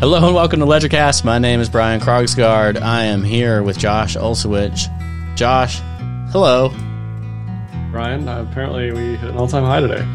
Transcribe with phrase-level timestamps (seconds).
[0.00, 1.24] Hello and welcome to Ledgercast.
[1.24, 2.80] My name is Brian Krogsgard.
[2.80, 4.86] I am here with Josh Olszewicz.
[5.34, 5.80] Josh,
[6.30, 6.68] hello.
[7.90, 10.06] Brian, uh, apparently we hit an all-time high today.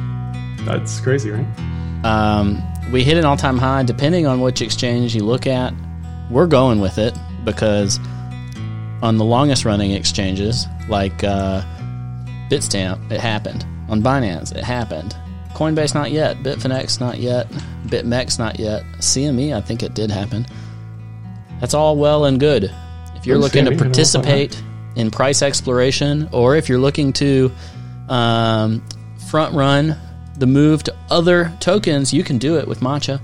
[0.64, 2.06] That's crazy, right?
[2.06, 2.64] Um,
[2.94, 3.84] we hit an all-time high.
[3.84, 5.74] Depending on which exchange you look at,
[6.32, 7.14] we're going with it
[7.44, 8.00] because
[9.02, 11.62] on the longest-running exchanges, like uh,
[12.50, 13.66] Bitstamp, it happened.
[13.90, 15.14] On Binance, it happened.
[15.64, 16.38] Coinbase, not yet.
[16.38, 17.50] Bitfinex, not yet.
[17.86, 18.84] BitMEX, not yet.
[18.98, 20.46] CME, I think it did happen.
[21.62, 22.74] That's all well and good.
[23.16, 24.62] If you're looking to participate
[24.98, 27.50] in price exploration, or if you're looking to
[28.10, 28.86] um,
[29.30, 29.96] front run
[30.38, 33.22] the move to other tokens, you can do it with Matcha.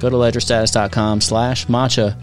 [0.00, 2.18] Go to ledgerstatus.com slash Matcha.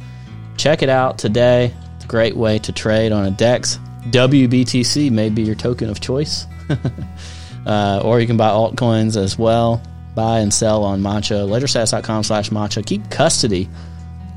[0.57, 1.71] Check it out today.
[1.97, 3.77] It's a great way to trade on a DEX.
[4.05, 6.47] WBTC may be your token of choice.
[7.65, 9.81] uh, or you can buy altcoins as well.
[10.15, 11.47] Buy and sell on Matcha.
[11.47, 12.85] Ledgerstatus.com slash Matcha.
[12.85, 13.69] Keep custody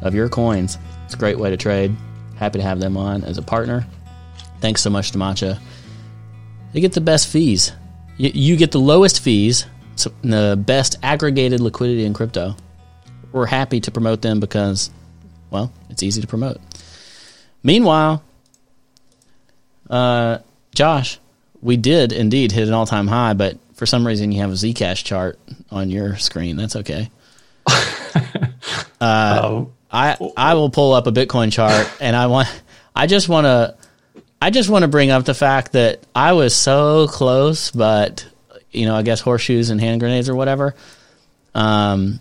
[0.03, 0.79] of your coins.
[1.05, 1.95] It's a great way to trade.
[2.37, 3.87] Happy to have them on as a partner.
[4.61, 5.61] Thanks so much to Matcha.
[6.73, 7.73] They get the best fees.
[8.17, 9.67] You, you get the lowest fees,
[10.23, 12.57] the best aggregated liquidity in crypto.
[13.33, 14.91] We're happy to promote them because,
[15.51, 16.59] well, it's easy to promote.
[17.63, 18.23] Meanwhile,
[19.89, 20.39] uh,
[20.75, 21.19] Josh,
[21.61, 24.55] we did indeed hit an all time high, but for some reason you have a
[24.55, 25.39] Zcash chart
[25.71, 26.57] on your screen.
[26.57, 27.11] That's okay.
[29.01, 29.73] uh, oh.
[29.91, 32.49] I I will pull up a Bitcoin chart, and I want
[32.95, 33.77] I just want to
[34.41, 38.27] I just want to bring up the fact that I was so close, but
[38.71, 40.75] you know I guess horseshoes and hand grenades or whatever.
[41.55, 42.21] Um,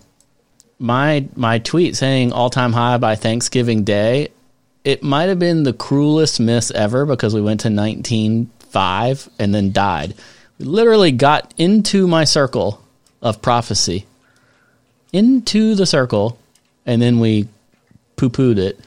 [0.79, 4.29] my my tweet saying all time high by Thanksgiving Day,
[4.83, 9.53] it might have been the cruelest miss ever because we went to nineteen five and
[9.53, 10.15] then died.
[10.59, 12.81] We literally got into my circle
[13.21, 14.05] of prophecy,
[15.13, 16.39] into the circle,
[16.85, 17.47] and then we
[18.15, 18.79] poo pooed it.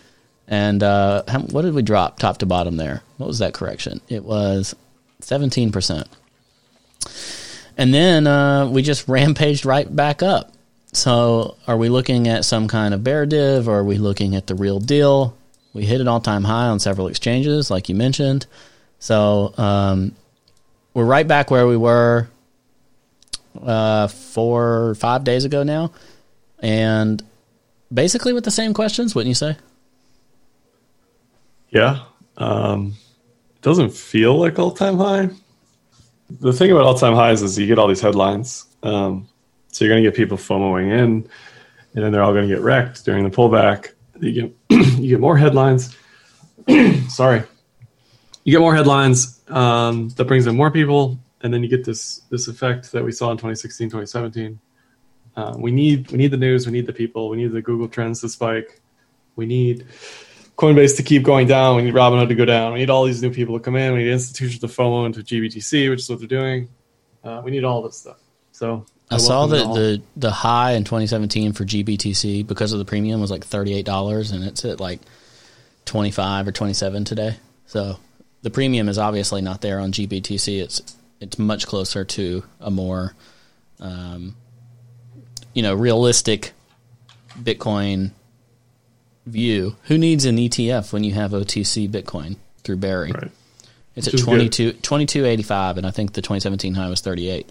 [0.49, 3.03] And uh, what did we drop top to bottom there?
[3.19, 4.01] What was that correction?
[4.09, 4.75] It was
[5.23, 6.07] 17%.
[7.77, 10.53] And then uh, we just rampaged right back up.
[10.93, 14.49] So are we looking at some kind of bear div or are we looking at
[14.49, 15.37] the real deal?
[15.73, 18.47] We hit an all time high on several exchanges, like you mentioned.
[19.01, 20.15] So um,
[20.95, 22.29] we're right back where we were
[23.61, 25.93] uh, four or five days ago now.
[26.61, 27.23] And
[27.93, 29.57] basically with the same questions, wouldn't you say?
[31.71, 32.05] Yeah.
[32.37, 32.95] Um,
[33.57, 35.31] it doesn't feel like all time high.
[36.29, 38.67] The thing about all time highs is you get all these headlines.
[38.83, 39.29] Um,
[39.73, 41.29] so you're going to get people FOMOing in, and
[42.05, 43.93] then they're all going to get wrecked during the pullback.
[44.21, 44.57] You get
[44.99, 45.97] you get more headlines.
[47.09, 47.43] Sorry,
[48.45, 52.23] you get more headlines um, that brings in more people, and then you get this
[52.31, 54.59] this effect that we saw in 2016, 2017.
[55.37, 57.89] Uh, we need we need the news, we need the people, we need the Google
[57.89, 58.81] Trends to spike,
[59.37, 59.87] we need
[60.57, 63.23] Coinbase to keep going down, we need Robinhood to go down, we need all these
[63.23, 66.19] new people to come in, we need institutions to FOMO into GBTC, which is what
[66.19, 66.69] they're doing.
[67.23, 68.19] Uh, we need all this stuff.
[68.53, 72.85] So I, I saw that the the high in 2017 for GBTC because of the
[72.85, 75.01] premium was like thirty eight dollars, and it's at like
[75.85, 77.37] twenty five or twenty seven today.
[77.67, 77.99] So
[78.43, 80.63] the premium is obviously not there on GBTC.
[80.63, 83.15] It's it's much closer to a more,
[83.79, 84.35] um,
[85.53, 86.53] you know, realistic
[87.39, 88.13] Bitcoin
[89.27, 89.77] view.
[89.85, 93.13] Who needs an ETF when you have OTC Bitcoin through Barry?
[93.13, 93.31] Right.
[93.97, 97.51] It's Which at 22, 2285, and I think the 2017 high was 38.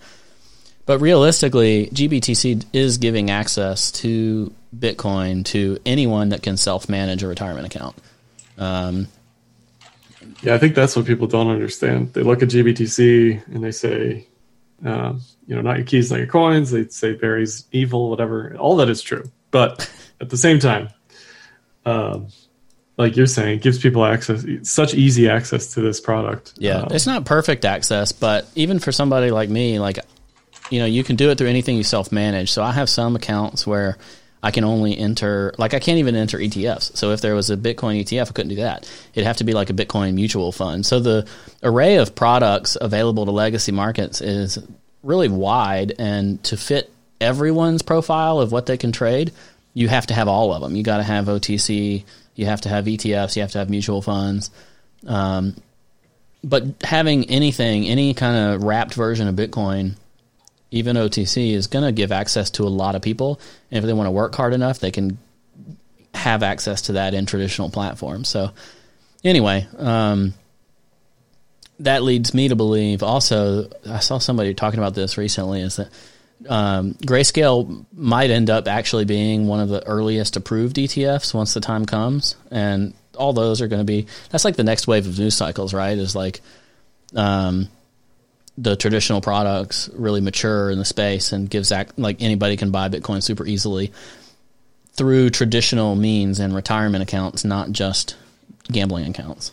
[0.86, 7.28] But realistically, GBTC is giving access to Bitcoin to anyone that can self manage a
[7.28, 7.96] retirement account.
[8.58, 9.08] Um,
[10.42, 12.14] yeah, I think that's what people don't understand.
[12.14, 14.28] They look at GBTC and they say,
[14.86, 16.72] um, you know, not your keys, not your coins.
[16.72, 18.56] They say Barry's evil, whatever.
[18.58, 19.30] All that is true.
[19.52, 19.90] But
[20.22, 20.90] at the same time,
[21.86, 22.28] um,
[22.98, 26.54] like you're saying, it gives people access, such easy access to this product.
[26.58, 30.00] Yeah, um, it's not perfect access, but even for somebody like me, like,
[30.70, 32.52] you know, you can do it through anything you self manage.
[32.52, 33.98] So I have some accounts where
[34.42, 36.96] I can only enter, like, I can't even enter ETFs.
[36.96, 38.90] So if there was a Bitcoin ETF, I couldn't do that.
[39.14, 40.86] It'd have to be like a Bitcoin mutual fund.
[40.86, 41.28] So the
[41.62, 44.58] array of products available to legacy markets is
[45.04, 45.94] really wide.
[46.00, 49.34] And to fit everyone's profile of what they can trade,
[49.74, 50.76] you have to have all of them.
[50.76, 52.06] You got to have OTC,
[52.36, 54.52] you have to have ETFs, you have to have mutual funds.
[55.06, 55.56] Um,
[56.44, 59.96] but having anything, any kind of wrapped version of Bitcoin
[60.72, 63.40] even OTC is going to give access to a lot of people.
[63.72, 65.18] And if they want to work hard enough, they can
[66.14, 68.30] have access to that in traditional platforms.
[68.30, 68.52] So,
[69.24, 70.34] anyway, um,
[71.80, 75.90] that leads me to believe also, I saw somebody talking about this recently, is that
[76.48, 81.62] um, Grayscale might end up actually being one of the earliest approved ETFs once the
[81.62, 84.08] time comes, and all those are going to be.
[84.30, 85.98] That's like the next wave of news cycles, right?
[85.98, 86.42] Is like,
[87.16, 87.70] um,
[88.62, 92.90] the traditional products really mature in the space and gives act, like anybody can buy
[92.90, 93.94] Bitcoin super easily
[94.94, 98.18] through traditional means and retirement accounts, not just
[98.70, 99.52] gambling accounts.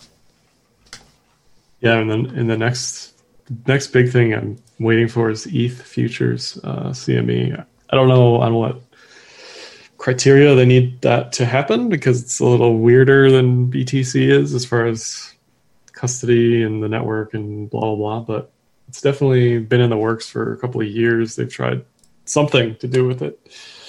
[1.81, 3.13] Yeah, and then in the next
[3.67, 7.65] next big thing I'm waiting for is ETH futures uh, CME.
[7.89, 8.81] I don't know on what
[9.99, 14.65] criteria they need that to happen because it's a little weirder than BTC is as
[14.65, 15.33] far as
[15.93, 18.21] custody and the network and blah blah blah.
[18.21, 18.53] But
[18.89, 21.37] it's definitely been in the works for a couple of years.
[21.37, 21.85] They've tried
[22.25, 23.41] something to do with it.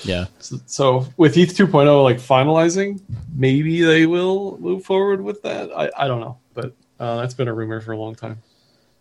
[0.03, 0.25] Yeah.
[0.39, 3.01] So, so with ETH 2.0 like finalizing,
[3.35, 5.71] maybe they will move forward with that.
[5.75, 8.41] I, I don't know, but uh, that's been a rumor for a long time.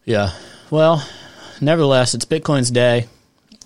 [0.04, 0.32] Yeah.
[0.70, 1.06] Well,
[1.60, 3.06] nevertheless, it's Bitcoin's day.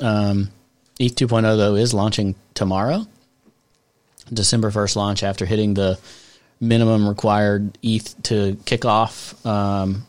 [0.00, 0.50] Um,
[0.99, 3.06] ETH 2.0 though is launching tomorrow.
[4.32, 5.99] December 1st launch after hitting the
[6.61, 10.06] minimum required ETH to kick off um,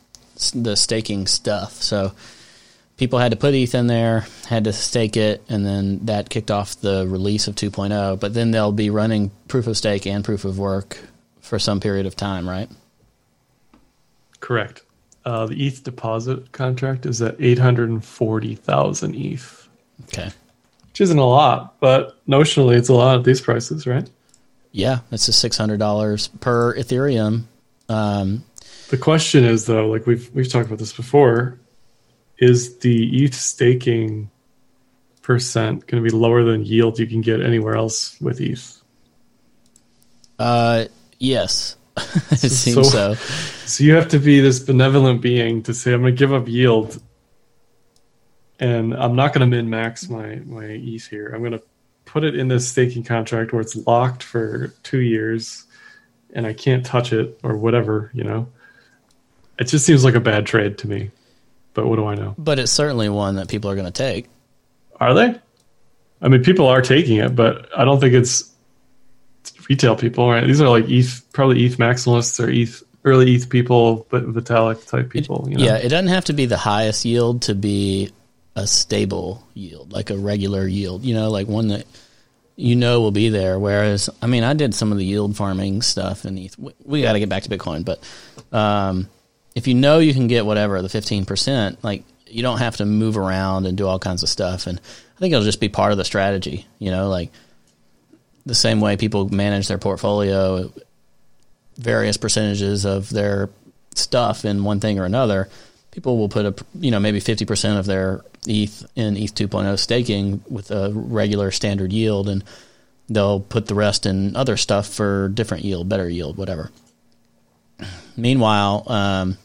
[0.50, 1.74] the staking stuff.
[1.74, 2.14] So
[2.98, 6.50] people had to put ETH in there, had to stake it, and then that kicked
[6.52, 8.20] off the release of 2.0.
[8.20, 11.00] But then they'll be running proof of stake and proof of work
[11.42, 12.70] for some period of time, right?
[14.40, 14.84] Correct.
[15.26, 19.70] Uh, the ETH deposit contract is at 840,000 ETH.
[20.06, 20.32] Okay.
[20.90, 24.10] Which isn't a lot, but notionally it's a lot at these prices, right?
[24.72, 27.44] Yeah, it's a $600 per Ethereum.
[27.90, 28.44] Um,
[28.92, 31.58] the question is though, like we've we've talked about this before,
[32.38, 34.30] is the ETH staking
[35.22, 38.82] percent going to be lower than yield you can get anywhere else with ETH?
[40.38, 40.86] Uh,
[41.20, 43.14] yes, it seems so, so.
[43.66, 46.50] So you have to be this benevolent being to say, I'm going to give up
[46.50, 47.02] yield,
[48.60, 51.32] and I'm not going to min max my my ETH here.
[51.34, 51.64] I'm going to
[52.04, 55.64] put it in this staking contract where it's locked for two years,
[56.34, 58.50] and I can't touch it or whatever, you know.
[59.60, 61.12] It just seems like a bad trade to me.
[61.74, 62.36] But what do I know?
[62.38, 64.28] But it's certainly one that people are going to take.
[65.00, 65.40] Are they?
[66.22, 68.52] I mean, people are taking it, but I don't think it's
[69.70, 70.46] retail people, right?
[70.46, 75.10] These are like ETH, probably ETH maximalists or ETH early ETH people, but Vitalik type
[75.10, 75.46] people.
[75.48, 75.64] It, you know?
[75.64, 78.12] Yeah, it doesn't have to be the highest yield to be
[78.56, 81.04] a stable yield, like a regular yield.
[81.04, 81.86] You know, like one that
[82.56, 83.58] you know will be there.
[83.58, 86.58] Whereas, I mean, I did some of the yield farming stuff in ETH.
[86.60, 88.04] We, we got to get back to Bitcoin, but
[88.56, 89.08] um,
[89.56, 92.86] if you know you can get whatever the fifteen percent, like you don't have to
[92.86, 94.68] move around and do all kinds of stuff.
[94.68, 96.68] And I think it'll just be part of the strategy.
[96.80, 97.32] You know, like
[98.46, 100.72] the same way people manage their portfolio,
[101.78, 103.50] various percentages of their
[103.96, 105.50] stuff in one thing or another.
[105.92, 109.78] People will put a you know maybe fifty percent of their ETH in ETH 2.0
[109.78, 112.44] staking with a regular standard yield, and
[113.10, 116.72] they'll put the rest in other stuff for different yield, better yield, whatever.
[118.18, 119.38] Meanwhile, um,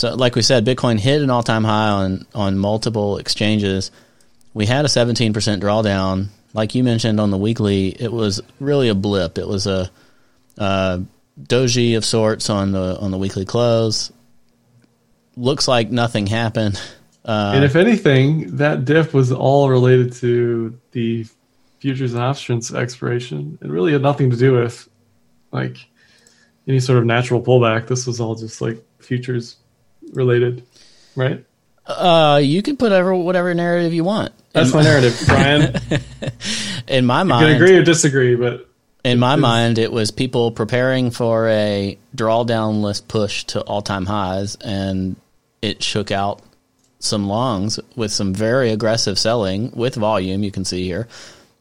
[0.00, 3.90] so like we said, Bitcoin hit an all time high on on multiple exchanges.
[4.54, 6.28] We had a 17% drawdown.
[6.54, 9.36] Like you mentioned on the weekly, it was really a blip.
[9.36, 9.90] It was a,
[11.38, 14.10] doji of sorts on the on the weekly close.
[15.36, 16.80] Looks like nothing happened.
[17.22, 21.26] Uh, and if anything, that dip was all related to the
[21.78, 23.58] futures and options expiration.
[23.60, 24.88] It really had nothing to do with
[25.52, 25.76] like
[26.66, 27.86] any sort of natural pullback.
[27.86, 29.56] This was all just like futures
[30.12, 30.64] related,
[31.16, 31.44] right?
[31.86, 34.32] Uh, you can put whatever whatever narrative you want.
[34.52, 35.74] That's my narrative, Brian.
[36.88, 38.68] in my mind, you can agree or disagree, but
[39.04, 44.06] in my mind, it was people preparing for a drawdown list push to all time
[44.06, 45.16] highs, and
[45.62, 46.42] it shook out
[46.98, 50.44] some longs with some very aggressive selling with volume.
[50.44, 51.08] You can see here,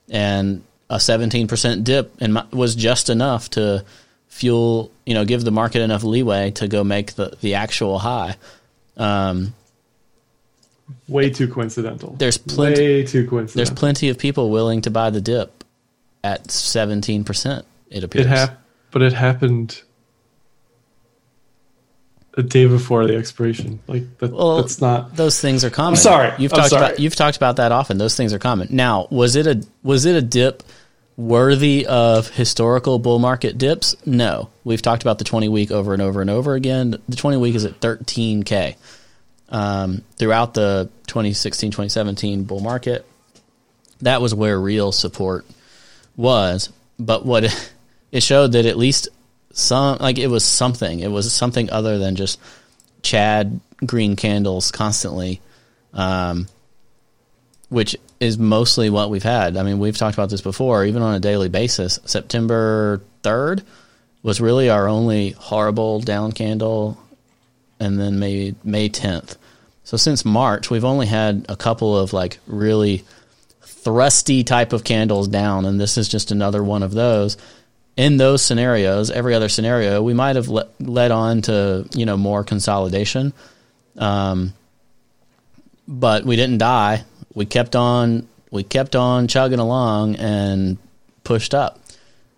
[0.09, 3.85] and a 17% dip and was just enough to
[4.39, 8.37] fuel, you know, give the market enough leeway to go make the, the actual high.
[8.95, 9.53] Um,
[11.07, 12.15] Way too coincidental.
[12.17, 12.81] There's plenty.
[12.81, 13.55] Way too coincidental.
[13.55, 15.63] There's plenty of people willing to buy the dip
[16.23, 17.63] at 17%.
[17.89, 18.25] It appears.
[18.25, 19.81] It hap- but it happened
[22.37, 23.81] a day before the expiration.
[23.87, 25.15] Like that, well, that's not.
[25.15, 25.89] Those things are common.
[25.89, 26.33] I'm sorry.
[26.39, 26.85] You've I'm talked sorry.
[26.85, 27.97] about you've talked about that often.
[27.97, 28.69] Those things are common.
[28.71, 30.63] Now, was it a was it a dip
[31.19, 33.95] worthy of historical bull market dips?
[34.05, 34.49] No.
[34.63, 36.95] We've talked about the 20 week over and over and over again.
[37.09, 38.75] The 20 week is at 13k.
[39.49, 43.05] Um, throughout the 2016 2017 bull market,
[44.01, 45.45] that was where real support
[46.15, 46.71] was.
[46.97, 47.43] But what
[48.11, 49.09] it, showed that at least
[49.51, 51.01] some like it was something.
[51.01, 52.39] It was something other than just
[53.01, 55.41] Chad green candles constantly.
[55.93, 56.47] Um,
[57.69, 59.55] which is mostly what we've had.
[59.55, 61.99] I mean, we've talked about this before, even on a daily basis.
[62.05, 63.63] September 3rd
[64.21, 66.97] was really our only horrible down candle,
[67.79, 69.37] and then maybe May 10th.
[69.83, 73.05] So since March, we've only had a couple of like really
[73.61, 77.37] thrusty type of candles down, and this is just another one of those.
[77.95, 82.17] In those scenarios, every other scenario, we might have le- led on to you know
[82.17, 83.33] more consolidation,
[83.97, 84.53] um,
[85.87, 87.03] but we didn't die.
[87.33, 90.77] We kept on we kept on chugging along and
[91.23, 91.79] pushed up.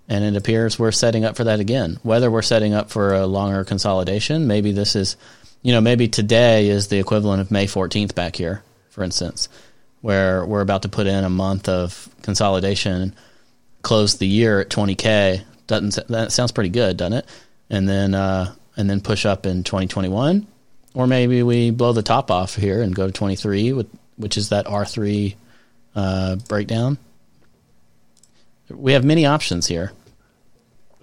[0.09, 1.99] And it appears we're setting up for that again.
[2.03, 5.15] Whether we're setting up for a longer consolidation, maybe this is,
[5.61, 9.47] you know, maybe today is the equivalent of May 14th back here, for instance,
[10.01, 13.15] where we're about to put in a month of consolidation,
[13.83, 15.43] close the year at 20k.
[15.67, 17.25] Doesn't that sounds pretty good, doesn't it?
[17.69, 20.45] And then uh, and then push up in 2021,
[20.93, 23.87] or maybe we blow the top off here and go to 23, with,
[24.21, 25.35] which is that R3
[25.95, 26.97] uh, breakdown.
[28.69, 29.91] We have many options here.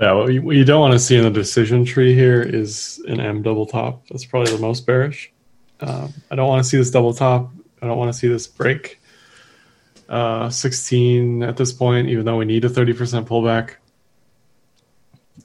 [0.01, 3.03] Yeah, what you, what you don't want to see in the decision tree here is
[3.09, 4.07] an M double top.
[4.09, 5.33] That's probably the most bearish.
[5.81, 7.51] Um, I don't want to see this double top.
[7.83, 9.01] I don't want to see this break.
[10.09, 13.75] Uh, 16 at this point, even though we need a 30% pullback.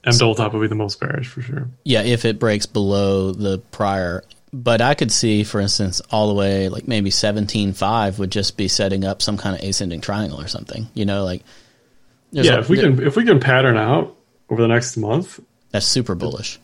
[0.04, 1.68] M double top would be the most bearish for sure.
[1.84, 4.24] Yeah, if it breaks below the prior.
[4.54, 8.68] But I could see, for instance, all the way like maybe 17.5 would just be
[8.68, 10.86] setting up some kind of ascending triangle or something.
[10.94, 11.42] You know, like
[12.30, 14.16] yeah, a, if we can if we can pattern out
[14.48, 15.40] over the next month,
[15.72, 16.60] that's super bullish.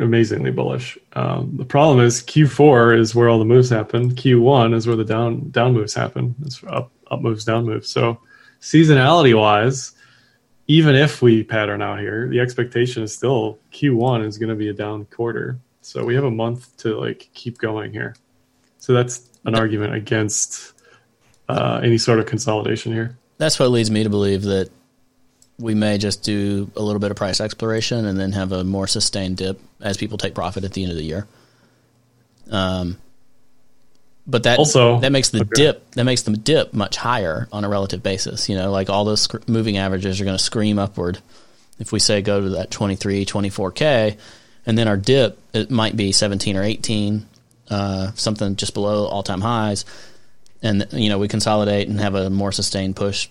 [0.00, 0.96] Amazingly bullish.
[1.12, 4.14] Um, the problem is Q4 is where all the moves happen.
[4.14, 6.34] Q1 is where the down down moves happen.
[6.40, 7.90] It's up up moves, down moves.
[7.90, 8.18] So
[8.62, 9.92] seasonality wise,
[10.68, 14.70] even if we pattern out here, the expectation is still Q1 is going to be
[14.70, 15.58] a down quarter.
[15.84, 18.16] So we have a month to like keep going here.
[18.78, 20.72] So that's an argument against
[21.48, 23.16] uh, any sort of consolidation here.
[23.36, 24.70] That's what leads me to believe that
[25.58, 28.86] we may just do a little bit of price exploration and then have a more
[28.86, 31.26] sustained dip as people take profit at the end of the year.
[32.50, 32.98] Um,
[34.26, 35.50] but that also that makes the okay.
[35.54, 38.48] dip that makes the dip much higher on a relative basis.
[38.48, 41.18] You know, like all those sc- moving averages are going to scream upward.
[41.78, 44.16] If we say go to that 23, 24k,
[44.66, 47.26] and then our dip it might be 17 or 18,
[47.70, 49.84] uh, something just below all time highs,
[50.62, 53.28] and you know we consolidate and have a more sustained push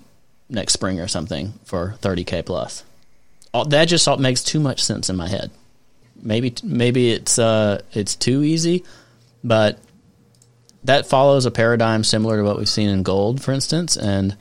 [0.50, 2.84] next spring or something for 30k plus.
[3.54, 5.52] All, that just all makes too much sense in my head.
[6.22, 8.84] Maybe maybe it's uh, it's too easy,
[9.44, 9.80] but
[10.84, 13.98] that follows a paradigm similar to what we've seen in gold, for instance.
[13.98, 14.36] And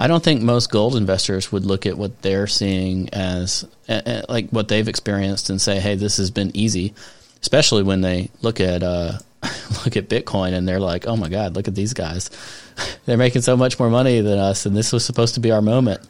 [0.00, 4.48] I don't think most gold investors would look at what they're seeing as uh, like
[4.48, 6.94] what they've experienced and say, "Hey, this has been easy."
[7.42, 9.18] Especially when they look at uh,
[9.84, 12.30] look at Bitcoin and they're like, "Oh my God, look at these guys!
[13.04, 15.60] they're making so much more money than us, and this was supposed to be our
[15.60, 16.00] moment."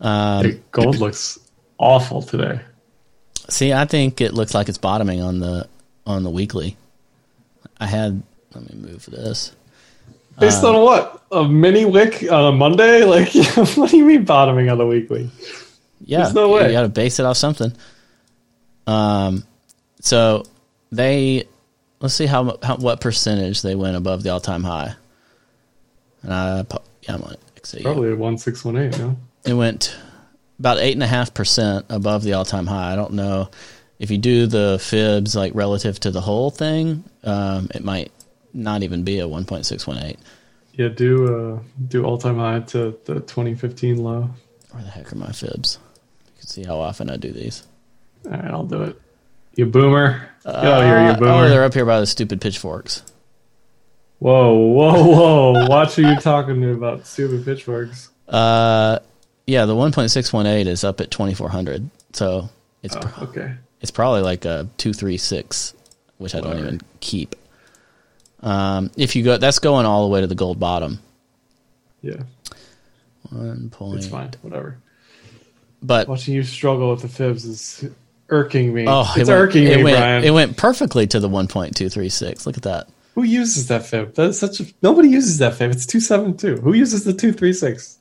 [0.00, 1.40] Um, hey, gold looks
[1.78, 2.60] awful today.
[3.48, 5.68] See, I think it looks like it's bottoming on the
[6.06, 6.76] on the weekly.
[7.80, 8.22] I had.
[8.54, 9.50] Let me move this.
[10.38, 11.22] Based um, on what?
[11.32, 13.04] A mini wick on a Monday?
[13.04, 13.32] Like,
[13.76, 15.30] what do you mean bottoming on the weekly?
[16.04, 16.66] Yeah, There's no way.
[16.66, 17.72] You got to base it off something.
[18.86, 19.44] Um,
[20.00, 20.44] so
[20.92, 21.44] they
[22.00, 24.94] let's see how, how what percentage they went above the all time high.
[26.22, 26.64] And I
[27.02, 27.82] yeah, I'm on XAU.
[27.82, 28.98] Probably one six one eight.
[28.98, 29.96] No, it went
[30.58, 32.92] about eight and a half percent above the all time high.
[32.92, 33.48] I don't know
[33.98, 38.12] if you do the fibs like relative to the whole thing, um, it might
[38.54, 40.16] not even be a 1.618.
[40.74, 41.58] Yeah, do uh,
[41.88, 44.30] do all time high to the 2015 low.
[44.70, 45.78] Where the heck are my fibs?
[46.26, 47.66] You can see how often I do these.
[48.24, 49.00] All right, I'll do it.
[49.54, 50.28] You boomer.
[50.44, 51.44] Get uh, out here, you boomer.
[51.44, 53.02] Oh, they're up here by the stupid pitchforks.
[54.18, 55.66] Whoa, whoa, whoa!
[55.68, 58.10] Watch who you're talking to about stupid pitchforks.
[58.28, 58.98] Uh,
[59.46, 61.90] yeah, the 1.618 is up at 2400.
[62.14, 62.48] So
[62.82, 63.54] it's oh, okay.
[63.80, 65.74] It's probably like a two three six,
[66.18, 66.48] which Whatever.
[66.48, 67.36] I don't even keep.
[68.44, 71.00] Um, if you go, that's going all the way to the gold bottom.
[72.02, 72.22] Yeah.
[73.30, 73.96] One point.
[73.98, 74.30] It's fine.
[74.42, 74.76] Whatever.
[75.82, 77.84] But watching you struggle with the fibs is
[78.28, 78.84] irking me.
[78.86, 80.24] Oh, it's it went, irking it me, went, Brian.
[80.24, 82.46] It went perfectly to the one point two three six.
[82.46, 82.88] Look at that.
[83.14, 84.14] Who uses that fib?
[84.14, 85.70] That's such a nobody uses that fib.
[85.70, 86.56] It's two seven two.
[86.56, 87.98] Who uses the two three six?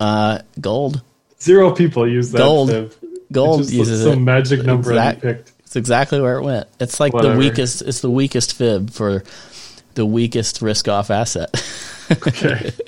[0.00, 1.02] Uh, gold.
[1.40, 2.70] Zero people use that gold.
[2.70, 2.94] fib.
[3.30, 4.16] Gold it's uses some it.
[4.22, 5.52] magic number exact, picked.
[5.60, 6.66] It's exactly where it went.
[6.80, 7.34] It's like Whatever.
[7.34, 7.82] the weakest.
[7.82, 9.22] It's the weakest fib for
[9.98, 11.50] the weakest risk-off asset.
[12.10, 12.72] okay.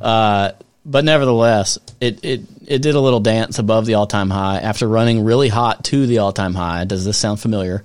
[0.00, 0.52] Uh,
[0.86, 5.24] but nevertheless, it, it it did a little dance above the all-time high after running
[5.24, 6.86] really hot to the all-time high.
[6.86, 7.84] Does this sound familiar?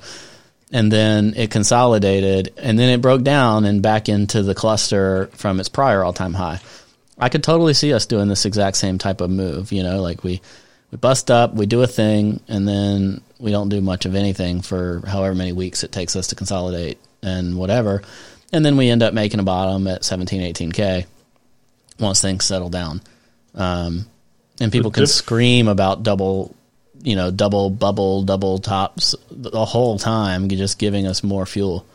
[0.72, 5.60] and then it consolidated, and then it broke down and back into the cluster from
[5.60, 6.60] its prior all time high.
[7.17, 9.72] I could totally see us doing this exact same type of move.
[9.72, 10.41] You know, like we
[10.92, 14.62] we bust up, we do a thing, and then we don't do much of anything
[14.62, 18.01] for however many weeks it takes us to consolidate and whatever,
[18.54, 21.06] and then we end up making a bottom at 17, 18k
[22.00, 23.01] once things settle down.
[23.54, 24.06] Um,
[24.60, 26.56] and people can scream about double,
[27.01, 31.86] you know, double bubble, double tops the whole time, just giving us more fuel.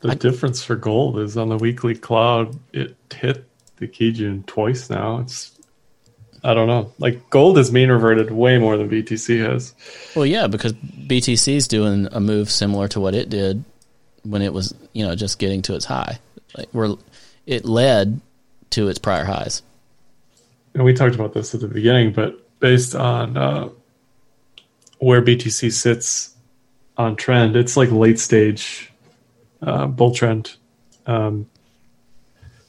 [0.00, 3.44] The I, difference for gold is on the weekly cloud, it hit
[3.76, 5.18] the Kijun twice now.
[5.18, 5.51] It's,
[6.44, 6.92] I don't know.
[6.98, 9.74] Like gold has mean reverted way more than BTC has.
[10.16, 13.64] Well, yeah, because BTC is doing a move similar to what it did
[14.24, 16.18] when it was, you know, just getting to its high.
[16.56, 16.96] Like we're,
[17.46, 18.20] it led
[18.70, 19.62] to its prior highs.
[20.74, 23.68] And we talked about this at the beginning, but based on uh,
[24.98, 26.34] where BTC sits
[26.96, 28.90] on trend, it's like late stage
[29.60, 30.54] uh, bull trend.
[31.06, 31.46] Um,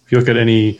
[0.06, 0.80] if you look at any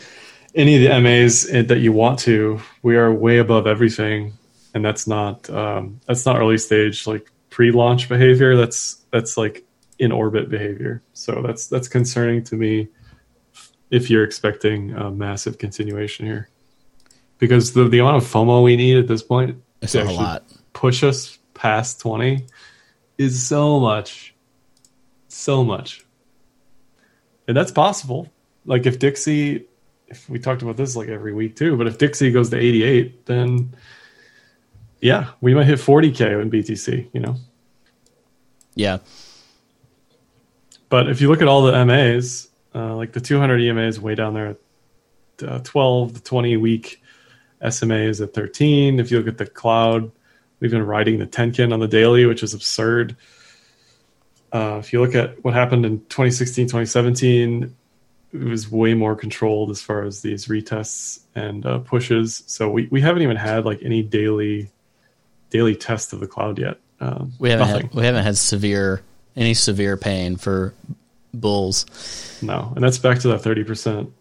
[0.56, 4.34] any of the MAs that you want to, we are way above everything,
[4.74, 8.56] and that's not um, that's not early stage like pre-launch behavior.
[8.56, 9.66] That's that's like
[10.00, 11.02] in orbit behavior.
[11.14, 12.90] So that's that's concerning to me
[13.90, 16.50] if you're expecting a massive continuation here,
[17.38, 20.44] because the the amount of FOMO we need at this point it's to a lot
[20.74, 22.46] push us past twenty
[23.18, 24.34] is so much,
[25.28, 26.06] so much,
[27.48, 28.32] and that's possible.
[28.66, 29.68] Like if Dixie,
[30.14, 32.84] if we talked about this like every week too, but if Dixie goes to eighty
[32.84, 33.76] eight, then
[35.02, 37.10] yeah, we might hit forty k in BTC.
[37.14, 37.36] You know.
[38.76, 39.00] Yeah.
[40.90, 44.14] But if you look at all the MAs, uh, like the 200 EMA is way
[44.14, 47.02] down there at uh, 12, the 20 week
[47.68, 49.00] SMA is at 13.
[49.00, 50.12] If you look at the cloud,
[50.60, 53.16] we've been riding the Tenkan on the daily, which is absurd.
[54.52, 57.76] Uh, if you look at what happened in 2016, 2017,
[58.34, 62.44] it was way more controlled as far as these retests and uh, pushes.
[62.48, 64.72] So we, we haven't even had like any daily
[65.50, 66.80] daily test of the cloud yet.
[67.00, 69.02] Um, we haven't had, we haven't had severe
[69.36, 70.74] any severe pain for
[71.34, 71.86] bulls.
[72.42, 74.12] No, and that's back to that thirty percent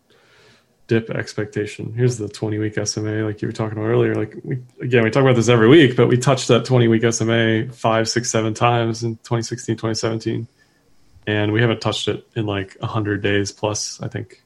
[0.89, 1.95] dip expectation.
[1.95, 4.15] Here's the twenty week SMA, like you were talking about earlier.
[4.15, 7.11] Like we again, we talk about this every week, but we touched that twenty week
[7.11, 10.47] SMA five, six, seven times in 2016, 2017,
[11.27, 14.01] and we haven't touched it in like hundred days plus.
[14.01, 14.43] I think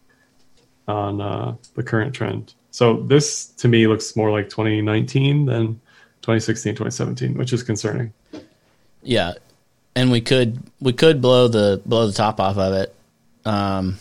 [0.89, 2.55] on uh, the current trend.
[2.71, 5.81] So this to me looks more like 2019 than
[6.23, 8.13] 2016, 2017, which is concerning.
[9.03, 9.35] Yeah,
[9.95, 12.95] and we could we could blow the blow the top off of it.
[13.45, 13.99] Um,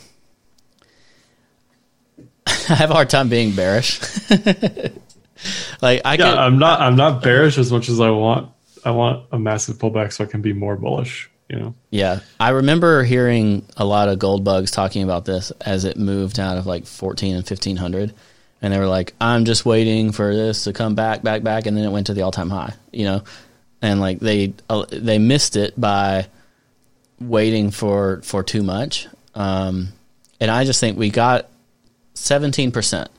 [2.47, 4.01] I have a hard time being bearish.
[5.81, 8.51] like I, yeah, could, I'm not I'm not bearish as much as I want.
[8.83, 11.29] I want a massive pullback so I can be more bullish.
[11.49, 11.75] You know.
[11.91, 16.39] Yeah, I remember hearing a lot of gold bugs talking about this as it moved
[16.39, 18.13] out of like 14 and 1500
[18.65, 21.77] and they were like, "I'm just waiting for this to come back, back, back," and
[21.77, 22.73] then it went to the all-time high.
[22.91, 23.23] You know,
[23.79, 26.27] and like they uh, they missed it by
[27.19, 29.07] waiting for for too much.
[29.35, 29.89] Um,
[30.39, 31.47] and I just think we got
[32.15, 33.09] seventeen percent.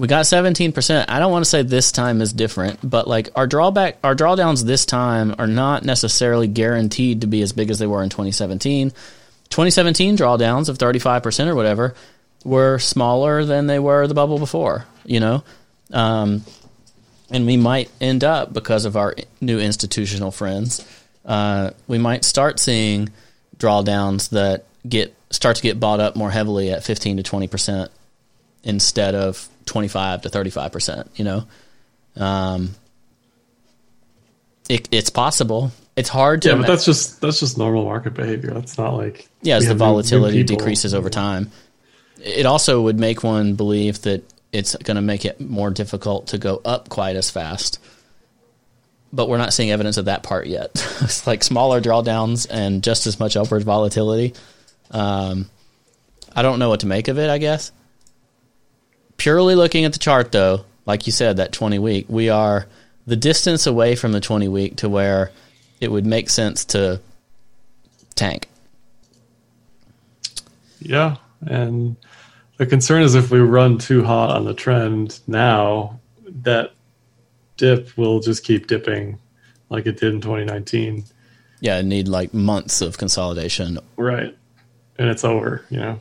[0.00, 1.10] We got seventeen percent.
[1.10, 4.64] I don't want to say this time is different, but like our drawback, our drawdowns
[4.64, 8.92] this time are not necessarily guaranteed to be as big as they were in 2017.
[9.50, 11.94] 2017 drawdowns of 35% or whatever
[12.44, 15.44] were smaller than they were the bubble before, you know?
[15.92, 16.46] Um,
[17.30, 20.82] and we might end up because of our new institutional friends.
[21.26, 23.10] Uh, we might start seeing
[23.58, 27.90] drawdowns that get start to get bought up more heavily at 15 to 20 percent
[28.64, 31.10] instead of 25 to 35 percent.
[31.14, 31.44] You know,
[32.16, 32.74] um,
[34.68, 35.72] it, it's possible.
[35.96, 36.50] It's hard to.
[36.50, 38.52] Yeah, but that's just that's just normal market behavior.
[38.52, 41.50] That's not like yeah, as the volatility decreases over time.
[42.22, 46.38] It also would make one believe that it's going to make it more difficult to
[46.38, 47.80] go up quite as fast.
[49.12, 50.70] But we're not seeing evidence of that part yet.
[51.00, 54.34] it's like smaller drawdowns and just as much upward volatility.
[54.90, 55.50] Um,
[56.34, 57.72] I don't know what to make of it, I guess.
[59.20, 62.66] Purely looking at the chart, though, like you said, that 20 week, we are
[63.06, 65.30] the distance away from the 20 week to where
[65.78, 66.98] it would make sense to
[68.14, 68.48] tank.
[70.78, 71.16] Yeah.
[71.42, 71.96] And
[72.56, 76.72] the concern is if we run too hot on the trend now, that
[77.58, 79.18] dip will just keep dipping
[79.68, 81.04] like it did in 2019.
[81.60, 83.80] Yeah, need like months of consolidation.
[83.98, 84.34] Right.
[84.98, 86.00] And it's over, you know.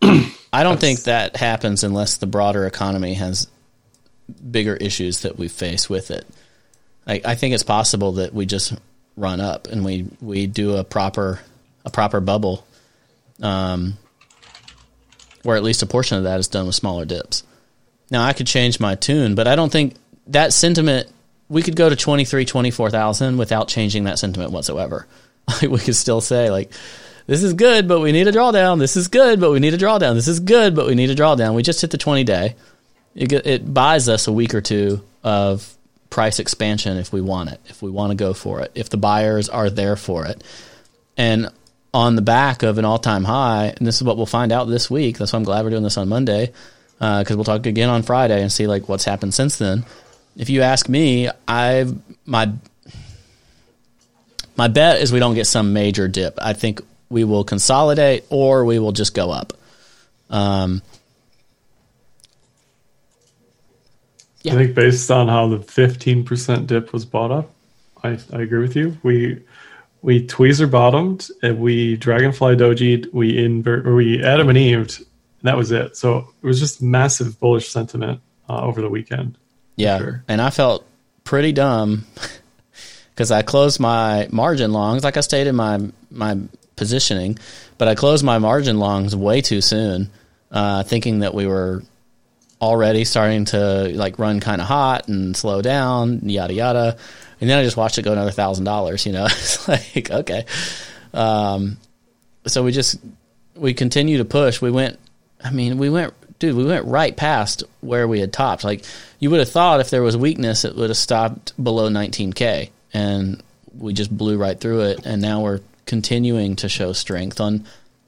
[0.52, 3.48] I don't think that happens unless the broader economy has
[4.50, 6.26] bigger issues that we face with it.
[7.06, 8.74] I, I think it's possible that we just
[9.16, 11.40] run up and we we do a proper
[11.84, 12.66] a proper bubble,
[13.40, 13.96] um,
[15.42, 17.44] where at least a portion of that is done with smaller dips.
[18.10, 19.94] Now I could change my tune, but I don't think
[20.28, 21.08] that sentiment.
[21.48, 25.06] We could go to 23, 24,000 without changing that sentiment whatsoever.
[25.46, 26.72] Like we could still say like,
[27.26, 28.78] this is good, but we need a drawdown.
[28.78, 30.14] This is good, but we need a drawdown.
[30.14, 31.54] This is good, but we need a drawdown.
[31.54, 32.56] We just hit the 20 day.
[33.14, 35.76] It, it buys us a week or two of
[36.10, 38.96] price expansion if we want it, if we want to go for it, if the
[38.96, 40.42] buyers are there for it.
[41.16, 41.48] And
[41.94, 44.64] on the back of an all time high, and this is what we'll find out
[44.64, 45.18] this week.
[45.18, 46.52] That's why I'm glad we're doing this on Monday,
[46.98, 49.84] because uh, we'll talk again on Friday and see like what's happened since then.
[50.36, 51.94] If you ask me, I've
[52.26, 52.52] my
[54.56, 56.38] my bet is we don't get some major dip.
[56.40, 56.80] I think
[57.12, 59.52] we will consolidate or we will just go up.
[60.30, 60.82] Um,
[64.42, 64.54] yeah.
[64.54, 67.50] I think based on how the 15% dip was bought up,
[68.02, 68.96] I, I agree with you.
[69.02, 69.42] We
[70.00, 75.06] we tweezer bottomed and we dragonfly dojied, we invert or we Adam and Eve, and
[75.42, 75.96] that was it.
[75.96, 79.38] So it was just massive bullish sentiment uh, over the weekend.
[79.76, 80.24] Yeah, sure.
[80.26, 80.84] and I felt
[81.22, 82.04] pretty dumb
[83.14, 86.38] because I closed my margin longs, like I stated my my
[86.82, 87.38] positioning,
[87.78, 90.10] but I closed my margin longs way too soon,
[90.50, 91.84] uh, thinking that we were
[92.60, 96.96] already starting to like run kind of hot and slow down, yada yada.
[97.40, 99.06] And then I just watched it go another thousand dollars.
[99.06, 100.44] You know, it's like okay.
[101.14, 101.78] Um,
[102.46, 102.98] so we just
[103.54, 104.60] we continue to push.
[104.60, 104.98] We went.
[105.44, 106.56] I mean, we went, dude.
[106.56, 108.64] We went right past where we had topped.
[108.64, 108.84] Like
[109.20, 113.40] you would have thought, if there was weakness, it would have stopped below 19k, and
[113.78, 115.06] we just blew right through it.
[115.06, 117.66] And now we're continuing to show strength on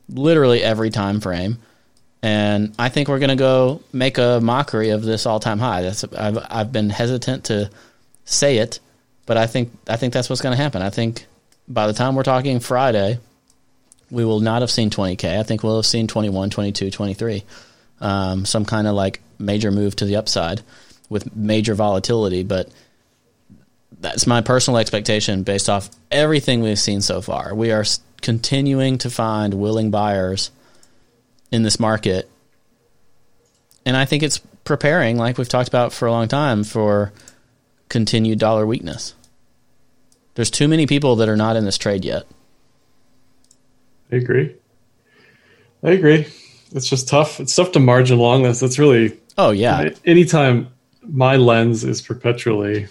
[0.08, 1.58] literally every time frame.
[2.22, 5.82] And I think we're going to go make a mockery of this all-time high.
[5.82, 7.70] That's I've I've been hesitant to
[8.24, 8.80] say it,
[9.26, 10.80] but I think I think that's what's going to happen.
[10.80, 11.26] I think
[11.68, 13.18] by the time we're talking Friday,
[14.10, 15.38] we will not have seen 20k.
[15.38, 17.42] I think we'll have seen 21, 22, 23.
[18.00, 20.62] Um, some kind of like major move to the upside
[21.08, 22.68] with major volatility, but
[24.00, 27.54] that's my personal expectation based off everything we've seen so far.
[27.54, 27.84] We are
[28.20, 30.50] continuing to find willing buyers
[31.50, 32.30] in this market.
[33.86, 37.12] And I think it's preparing, like we've talked about for a long time, for
[37.88, 39.14] continued dollar weakness.
[40.34, 42.24] There's too many people that are not in this trade yet.
[44.10, 44.56] I agree.
[45.82, 46.26] I agree.
[46.72, 47.40] It's just tough.
[47.40, 48.60] It's tough to margin long this.
[48.60, 49.20] That's really.
[49.36, 49.90] Oh, yeah.
[50.04, 50.68] Anytime
[51.02, 52.88] my lens is perpetually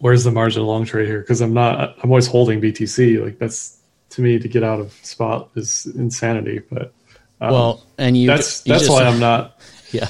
[0.00, 1.20] where's the margin long trade here?
[1.20, 1.96] Because I'm not.
[2.02, 3.22] I'm always holding BTC.
[3.22, 3.78] Like that's
[4.10, 6.60] to me to get out of spot is insanity.
[6.70, 6.92] But
[7.40, 9.60] um, well, and you that's you that's just, why I'm not.
[9.90, 10.08] Yeah.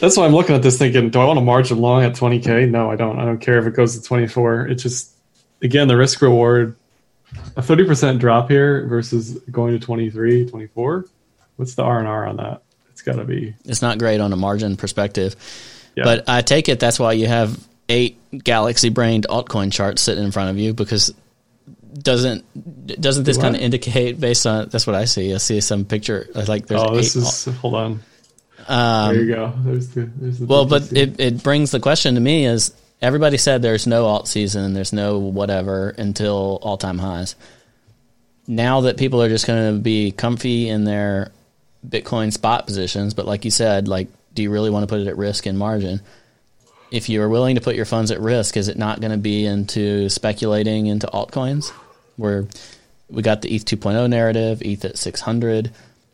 [0.00, 2.68] That's why I'm looking at this thinking, do I want to margin long at 20k?
[2.68, 3.20] No, I don't.
[3.20, 4.66] I don't care if it goes to 24.
[4.66, 5.12] It's just
[5.62, 6.76] again the risk reward.
[7.56, 11.06] A 30% drop here versus going to 23, 24.
[11.54, 12.62] What's the R and R on that?
[12.90, 13.54] It's got to be.
[13.64, 15.36] It's not great on a margin perspective.
[15.94, 16.04] Yeah.
[16.04, 17.56] But I take it that's why you have
[17.88, 21.12] eight galaxy brained altcoin charts sitting in front of you because
[21.94, 22.44] doesn't
[23.00, 25.32] doesn't this kind of indicate based on that's what I see.
[25.32, 28.00] I see some picture like there's oh this is alt- hold on.
[28.66, 29.52] Um, there you go.
[29.58, 33.36] There's the, there's the well, but it, it brings the question to me is everybody
[33.36, 37.36] said there's no alt season, there's no whatever until all time highs.
[38.46, 41.30] Now that people are just going to be comfy in their
[41.86, 45.06] Bitcoin spot positions, but like you said, like, do you really want to put it
[45.06, 46.00] at risk in margin?
[46.94, 49.18] If you are willing to put your funds at risk, is it not going to
[49.18, 51.70] be into speculating into altcoins?
[52.16, 52.46] Where
[53.10, 55.72] we got the ETH 2.0 narrative, ETH at 600,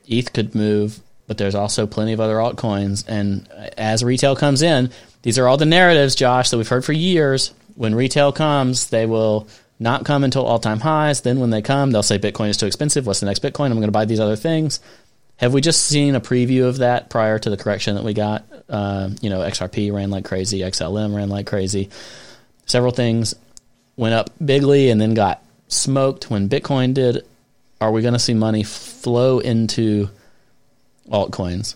[0.08, 3.04] ETH could move, but there's also plenty of other altcoins.
[3.06, 4.90] And as retail comes in,
[5.20, 7.52] these are all the narratives, Josh, that we've heard for years.
[7.76, 11.20] When retail comes, they will not come until all time highs.
[11.20, 13.06] Then when they come, they'll say Bitcoin is too expensive.
[13.06, 13.66] What's the next Bitcoin?
[13.66, 14.80] I'm going to buy these other things.
[15.40, 18.44] Have we just seen a preview of that prior to the correction that we got?
[18.68, 21.88] Uh, you know, XRP ran like crazy, XLM ran like crazy.
[22.66, 23.34] Several things
[23.96, 27.26] went up bigly and then got smoked when Bitcoin did.
[27.80, 30.10] Are we going to see money flow into
[31.08, 31.74] altcoins?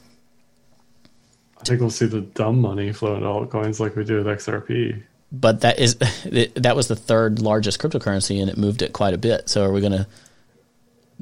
[1.58, 5.02] I think we'll see the dumb money flow into altcoins like we do with XRP.
[5.32, 5.94] But that is
[6.54, 9.48] that was the third largest cryptocurrency and it moved it quite a bit.
[9.48, 10.06] So are we going to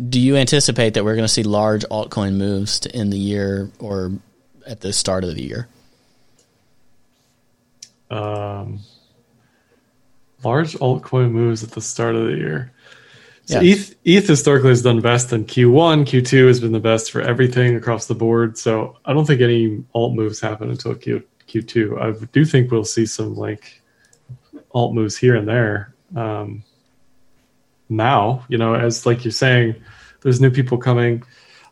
[0.09, 3.71] do you anticipate that we're going to see large altcoin moves to end the year
[3.79, 4.13] or
[4.67, 5.69] at the start of the year?
[8.11, 8.81] Um,
[10.43, 12.73] large altcoin moves at the start of the year.
[13.45, 13.75] So yeah.
[13.75, 16.07] ETH, ETH historically has done best in Q1.
[16.07, 18.57] Q2 has been the best for everything across the board.
[18.57, 22.01] So I don't think any alt moves happen until Q, Q2.
[22.01, 23.83] I do think we'll see some like
[24.73, 25.95] alt moves here and there.
[26.17, 26.63] um,
[27.97, 28.45] now.
[28.49, 29.77] You know, as like you're saying,
[30.23, 31.23] there's new people coming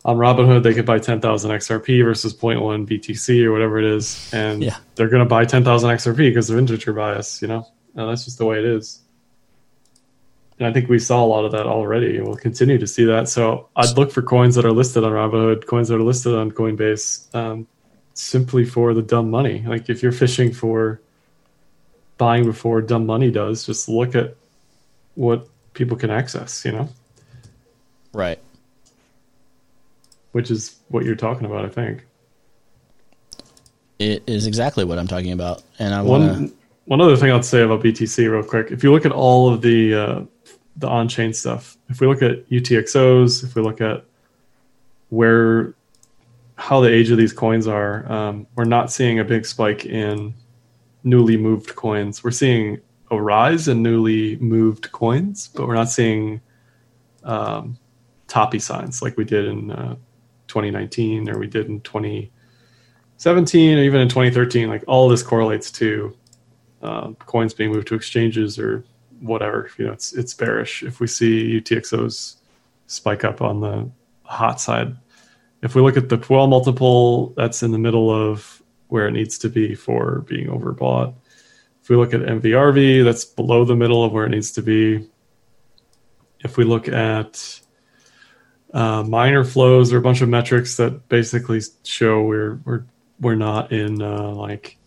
[0.03, 0.63] on Robinhood.
[0.63, 4.77] They could buy 10,000 XRP versus 0.1 BTC or whatever it is, and Yeah.
[4.95, 7.41] they're going to buy 10,000 XRP because of integer bias.
[7.41, 8.99] You know, and that's just the way it is.
[10.59, 13.05] And I think we saw a lot of that already, and we'll continue to see
[13.05, 13.27] that.
[13.29, 16.51] So I'd look for coins that are listed on Robinhood, coins that are listed on
[16.51, 17.65] Coinbase, um,
[18.13, 19.63] simply for the dumb money.
[19.67, 21.01] Like if you're fishing for
[22.19, 24.35] buying before dumb money does, just look at
[25.15, 26.63] what people can access.
[26.65, 26.89] You know,
[28.13, 28.39] Right.
[30.31, 32.05] which is what you're talking about, I think.
[33.99, 36.29] It is exactly what I'm talking about, and I want to.
[36.29, 36.53] One
[36.85, 38.71] one other thing I'd say about BTC real quick.
[38.71, 40.21] If you look at all of the uh,
[40.77, 44.03] the on chain stuff, if we look at UTXOs, if we look at
[45.09, 45.75] where
[46.55, 50.33] how the age of these coins are, um, we're not seeing a big spike in
[51.03, 52.23] newly moved coins.
[52.23, 52.79] We're seeing
[53.11, 56.41] a rise in newly moved coins, but we're not seeing
[57.23, 57.77] um,
[58.27, 59.95] toppy signs like we did in uh,
[60.47, 64.69] 2019 or we did in 2017 or even in 2013.
[64.69, 66.15] Like all this correlates to
[66.81, 68.83] uh, coins being moved to exchanges or
[69.19, 69.69] whatever.
[69.77, 72.37] You know, it's it's bearish if we see UTXOs
[72.87, 73.89] spike up on the
[74.23, 74.95] hot side.
[75.61, 79.37] If we look at the Puell multiple, that's in the middle of where it needs
[79.39, 81.13] to be for being overbought.
[81.91, 85.09] We look at MVRV, that's below the middle of where it needs to be.
[86.39, 87.59] If we look at
[88.73, 92.85] uh, miner flows, there are a bunch of metrics that basically show we're we're
[93.19, 94.77] we're not in uh, like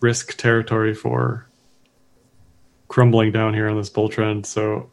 [0.00, 1.46] risk territory for
[2.88, 4.44] crumbling down here on this bull trend.
[4.44, 4.90] So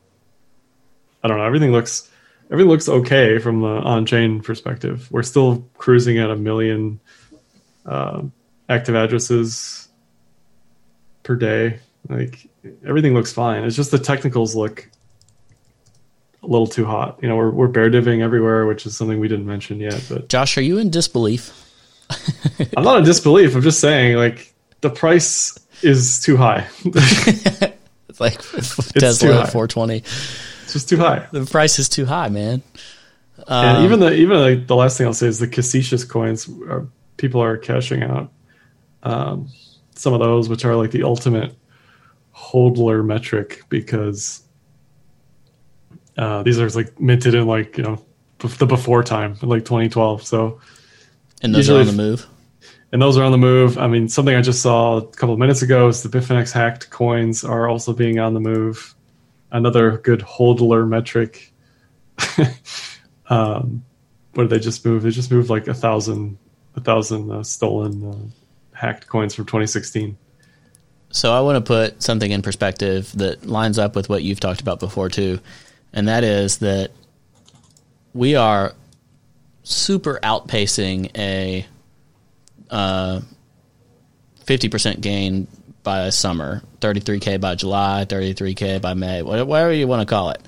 [1.23, 1.43] I don't know.
[1.43, 2.07] Everything looks
[2.51, 5.07] everything looks okay from the on-chain perspective.
[5.09, 6.99] We're still cruising at a million
[7.83, 8.21] uh,
[8.69, 9.86] active addresses
[11.27, 11.79] per day.
[12.09, 12.47] Like
[12.87, 13.65] everything looks fine.
[13.65, 14.89] It's just the technicals look
[16.41, 17.19] a little too hot.
[17.21, 20.03] You know, we're we're bear diving everywhere, which is something we didn't mention yet.
[20.09, 21.51] But Josh, are you in disbelief?
[22.77, 23.53] I'm not in disbelief.
[23.55, 26.67] I'm just saying, like the price is too high.
[28.09, 29.41] It's like too Tesla high.
[29.43, 29.97] at 420.
[29.97, 31.27] it's just too high.
[31.31, 32.63] The price is too high, man.
[33.47, 36.49] and Um, even the even like the last thing I'll say is the facetious coins.
[36.49, 36.87] Are,
[37.17, 38.31] people are cashing out
[39.03, 39.49] um,
[39.97, 41.55] some of those, which are like the ultimate
[42.35, 44.43] hodler metric because
[46.17, 48.03] uh, these are like minted in like you know
[48.39, 50.23] the before time, like 2012.
[50.23, 50.59] So
[51.41, 52.25] and those are on the move.
[52.91, 53.77] and those are on the move.
[53.77, 56.89] I mean, something I just saw a couple of minutes ago is the Bitfinex hacked
[56.89, 58.95] coins are also being on the move.
[59.51, 61.53] Another good hodler metric.
[63.29, 63.83] um,
[64.33, 65.03] what did they just move?
[65.03, 66.37] They just moved like a thousand,
[66.75, 68.46] a thousand uh, stolen uh,
[68.77, 70.17] hacked coins from 2016.
[71.09, 74.61] So I want to put something in perspective that lines up with what you've talked
[74.61, 75.39] about before too,
[75.93, 76.91] and that is that
[78.13, 78.73] we are
[79.63, 81.65] super outpacing a
[82.69, 83.21] uh,
[84.45, 85.47] fifty percent gain
[85.83, 90.07] by summer, thirty three k by July, thirty three k by May, whatever you want
[90.07, 90.41] to call it.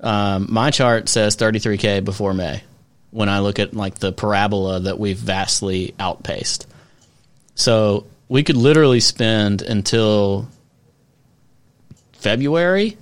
[0.00, 2.62] Um, my chart says thirty three k before May.
[3.10, 6.68] When I look at like the parabola that we've vastly outpaced.
[7.60, 10.48] So we could literally spend until
[12.12, 12.96] February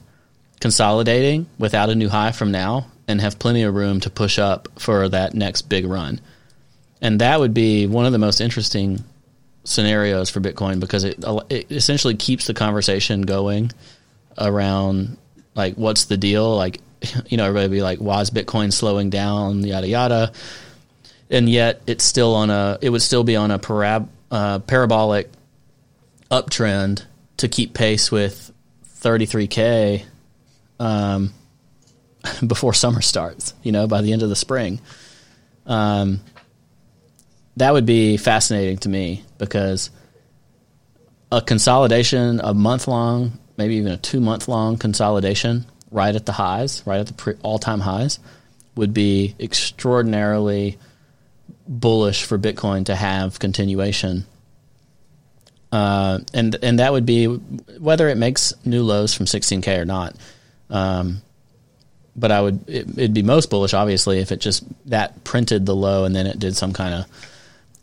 [0.60, 4.68] consolidating without a new high from now and have plenty of room to push up
[4.76, 6.20] for that next big run.
[7.00, 9.04] And that would be one of the most interesting
[9.62, 13.70] scenarios for Bitcoin because it, it essentially keeps the conversation going
[14.38, 15.18] around
[15.54, 16.56] like what's the deal?
[16.56, 16.80] Like
[17.28, 19.64] you know everybody would be like why is bitcoin slowing down?
[19.64, 20.32] Yada yada.
[21.30, 25.30] And yet it's still on a it would still be on a parab, uh, parabolic
[26.30, 27.04] uptrend
[27.38, 28.52] to keep pace with
[29.00, 30.04] 33k
[30.78, 31.32] um,
[32.46, 34.80] before summer starts you know by the end of the spring.
[35.66, 36.20] Um,
[37.56, 39.90] that would be fascinating to me because
[41.30, 46.32] a consolidation a month long maybe even a two month long consolidation right at the
[46.32, 48.18] highs right at the pre- all-time highs
[48.76, 50.78] would be extraordinarily
[51.68, 54.24] bullish for Bitcoin to have continuation.
[55.70, 60.16] Uh, and and that would be whether it makes new lows from 16k or not.
[60.70, 61.20] Um,
[62.16, 65.76] but I would it, it'd be most bullish obviously if it just that printed the
[65.76, 67.06] low and then it did some kind of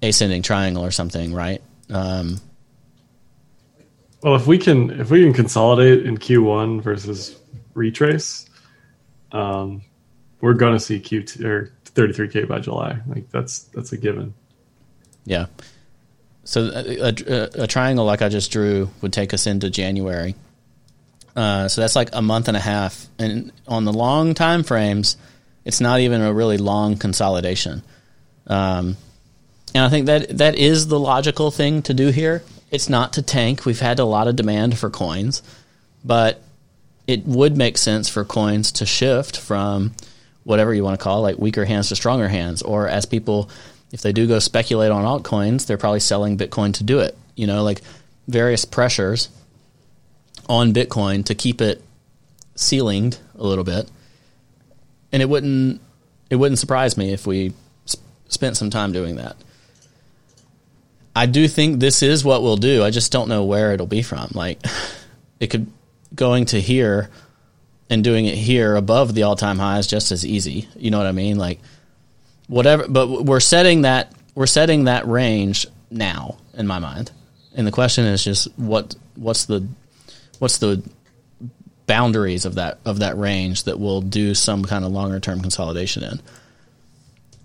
[0.01, 1.61] ascending triangle or something, right?
[1.89, 2.41] Um,
[4.23, 7.39] Well, if we can if we can consolidate in Q1 versus
[7.75, 8.47] retrace,
[9.31, 9.83] um,
[10.41, 12.99] we're gonna see Q2 or 33k by July.
[13.07, 14.33] Like that's that's a given.
[15.25, 15.47] Yeah.
[16.43, 20.35] So a, a, a triangle like I just drew would take us into January.
[21.35, 23.07] Uh, so that's like a month and a half.
[23.17, 25.17] And on the long time frames,
[25.65, 27.81] it's not even a really long consolidation.
[28.47, 28.95] Um,
[29.73, 32.43] and I think that that is the logical thing to do here.
[32.71, 33.65] It's not to tank.
[33.65, 35.41] We've had a lot of demand for coins,
[36.03, 36.41] but
[37.07, 39.93] it would make sense for coins to shift from
[40.45, 43.49] whatever you want to call it, like weaker hands to stronger hands, or as people,
[43.91, 47.17] if they do go speculate on altcoins, they're probably selling Bitcoin to do it.
[47.35, 47.81] You know, like
[48.27, 49.27] various pressures
[50.47, 51.83] on Bitcoin to keep it
[52.55, 53.89] ceilinged a little bit,
[55.11, 55.81] and it wouldn't
[56.29, 57.53] it wouldn't surprise me if we
[57.89, 59.35] sp- spent some time doing that.
[61.15, 62.83] I do think this is what we'll do.
[62.83, 64.29] I just don't know where it'll be from.
[64.33, 64.59] Like,
[65.39, 65.67] it could
[66.13, 67.09] going to here
[67.89, 70.67] and doing it here above the all time high is just as easy.
[70.75, 71.37] You know what I mean?
[71.37, 71.59] Like,
[72.47, 72.87] whatever.
[72.87, 77.11] But we're setting that we're setting that range now in my mind,
[77.55, 79.67] and the question is just what what's the
[80.39, 80.83] what's the
[81.87, 86.03] boundaries of that of that range that we'll do some kind of longer term consolidation
[86.03, 86.19] in.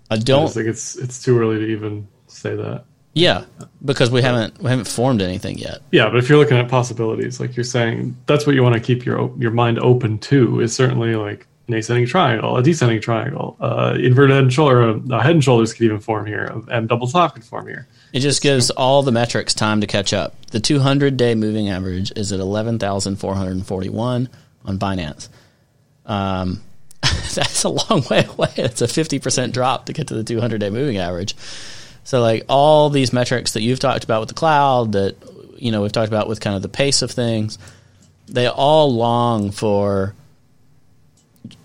[0.09, 2.85] I I don't just think it's it's too early to even say that.
[3.13, 3.45] Yeah,
[3.83, 5.81] because we haven't we haven't formed anything yet.
[5.91, 8.81] Yeah, but if you're looking at possibilities, like you're saying, that's what you want to
[8.81, 10.61] keep your your mind open to.
[10.61, 15.19] Is certainly like an ascending triangle, a descending triangle, uh, inverted head and shoulder, uh,
[15.19, 17.87] head and shoulders could even form here, and double top could form here.
[18.13, 20.35] It just gives all the metrics time to catch up.
[20.47, 24.29] The 200 day moving average is at 11,441
[24.65, 25.29] on Binance.
[26.05, 26.61] Um,
[27.01, 28.51] that's a long way away.
[28.57, 31.35] It's a 50% drop to get to the 200 day moving average.
[32.03, 35.15] So, like all these metrics that you've talked about with the cloud, that
[35.57, 37.57] you know we've talked about with kind of the pace of things,
[38.27, 40.15] they all long for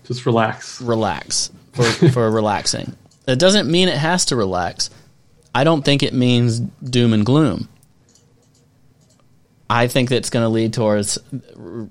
[0.05, 0.81] Just relax.
[0.81, 2.95] relax for, for relaxing.
[3.27, 4.89] It doesn't mean it has to relax.
[5.53, 7.67] I don't think it means doom and gloom.
[9.69, 11.17] I think that's going to lead towards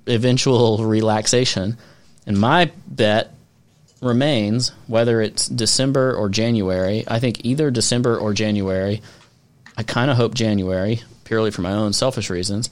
[0.07, 1.77] eventual relaxation.
[2.27, 3.35] And my bet
[4.03, 7.05] remains whether it's December or January.
[7.09, 9.03] I think either December or January.
[9.77, 12.71] I kind of hope January, purely for my own selfish reasons.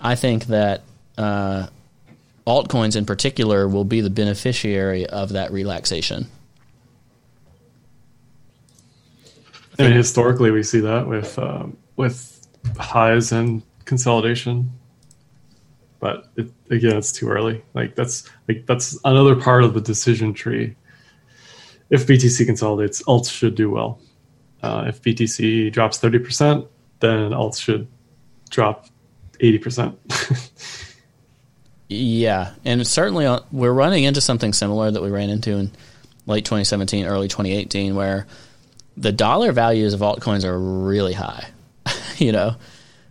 [0.00, 0.82] I think that
[1.16, 1.68] uh,
[2.46, 6.26] altcoins in particular will be the beneficiary of that relaxation.
[9.78, 12.46] I mean, historically, we see that with um, with
[12.78, 14.70] highs and consolidation.
[16.02, 17.62] But it, again, it's too early.
[17.74, 20.74] Like that's like that's another part of the decision tree.
[21.90, 24.00] If BTC consolidates, alts should do well.
[24.64, 26.66] Uh, if BTC drops thirty percent,
[26.98, 27.86] then alts should
[28.50, 28.86] drop
[29.38, 29.96] eighty percent.
[31.94, 35.70] Yeah, and certainly uh, we're running into something similar that we ran into in
[36.24, 38.26] late 2017, early 2018, where
[38.96, 41.48] the dollar values of altcoins are really high.
[42.16, 42.56] you know,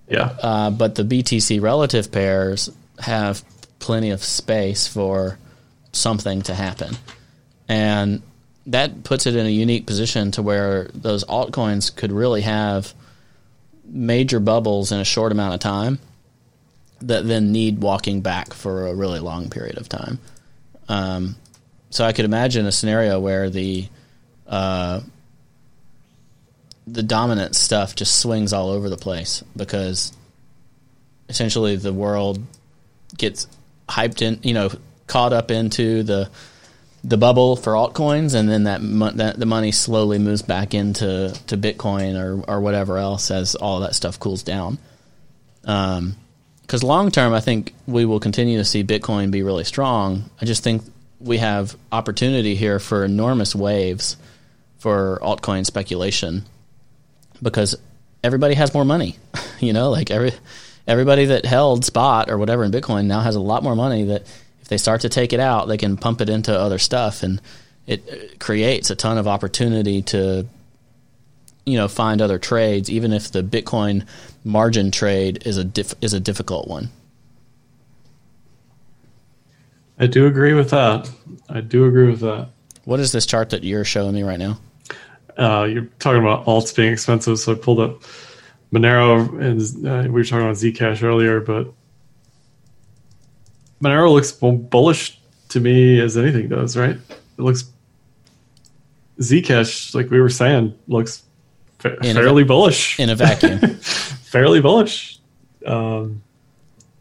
[0.10, 2.71] yeah, uh, but the BTC relative pairs
[3.02, 3.44] have
[3.80, 5.38] plenty of space for
[5.92, 6.96] something to happen,
[7.68, 8.22] and
[8.68, 12.94] that puts it in a unique position to where those altcoins could really have
[13.86, 16.00] major bubbles in a short amount of time
[17.02, 20.20] that then need walking back for a really long period of time.
[20.88, 21.36] Um,
[21.90, 23.88] so I could imagine a scenario where the
[24.48, 25.02] uh,
[26.88, 30.14] the dominant stuff just swings all over the place because
[31.30, 32.40] essentially the world
[33.17, 33.47] gets
[33.89, 34.69] hyped in, you know,
[35.08, 36.30] caught up into the
[37.04, 41.34] the bubble for altcoins, and then that, mo- that the money slowly moves back into
[41.47, 44.78] to Bitcoin or or whatever else as all that stuff cools down.
[45.63, 46.15] Um,
[46.62, 50.30] because long term, I think we will continue to see Bitcoin be really strong.
[50.41, 50.84] I just think
[51.19, 54.15] we have opportunity here for enormous waves
[54.80, 56.45] for altcoin speculation
[57.41, 57.76] because
[58.24, 59.17] everybody has more money.
[59.60, 60.32] you know, like every
[60.88, 64.24] everybody that held spot or whatever in Bitcoin now has a lot more money that
[64.62, 67.41] if they start to take it out, they can pump it into other stuff and
[67.88, 70.46] it uh, creates a ton of opportunity to
[71.65, 74.06] you know find other trades even if the Bitcoin
[74.44, 76.89] margin trade is a diff- is a difficult one.
[79.99, 81.10] I do agree with that.
[81.47, 82.49] I do agree with that.
[82.86, 84.60] What is this chart that you're showing me right now?
[85.38, 88.01] Uh, you're talking about alts being expensive, so I pulled up
[88.74, 91.72] Monero, and uh, we were talking about Zcash earlier, but
[93.84, 95.19] Monero looks bu- bullish
[95.49, 96.95] to me as anything does, right?
[97.09, 97.65] It looks
[99.19, 101.24] Zcash, like we were saying, looks
[101.80, 103.59] fa- a- fairly bullish, In a vacuum.
[103.59, 105.19] fairly bullish.
[105.65, 106.24] Um,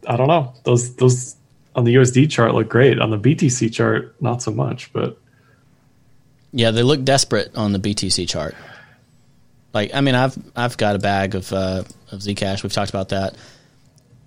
[0.07, 1.35] I don't know; those those
[1.75, 2.99] on the USD chart look great.
[2.99, 5.17] On the BTC chart, not so much, but
[6.51, 8.55] Yeah, they look desperate on the BTC chart.
[9.73, 12.63] Like, I mean, I've I've got a bag of uh, of Zcash.
[12.63, 13.35] We've talked about that.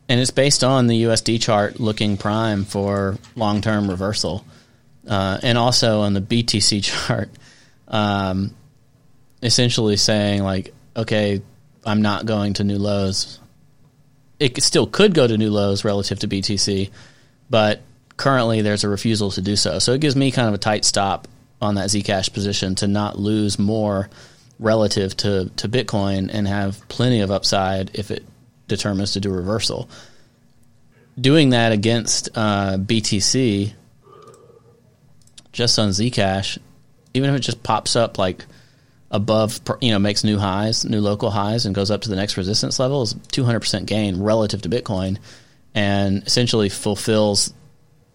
[0.09, 4.45] and it's based on the USD chart looking prime for long term reversal,
[5.09, 7.31] uh, and also on the BTC chart,
[7.89, 8.55] um,
[9.43, 11.43] essentially saying like, okay,
[11.85, 13.39] I'm not going to new lows.
[14.41, 16.91] It still could go to new lows relative to BTC,
[17.49, 17.81] but
[18.17, 19.79] currently there's a refusal to do so.
[19.79, 21.29] So it gives me kind of a tight stop
[21.61, 24.11] on that Zcash position to not lose more
[24.59, 28.25] relative to, to Bitcoin and have plenty of upside if it
[28.69, 29.89] determines to do reversal.
[31.21, 33.73] Doing that against uh, BTC,
[35.53, 36.59] just on Zcash,
[37.15, 38.45] even if it just pops up like
[39.11, 42.37] above, you know, makes new highs, new local highs, and goes up to the next
[42.37, 45.19] resistance level, is 200% gain relative to Bitcoin,
[45.75, 47.55] and essentially fulfills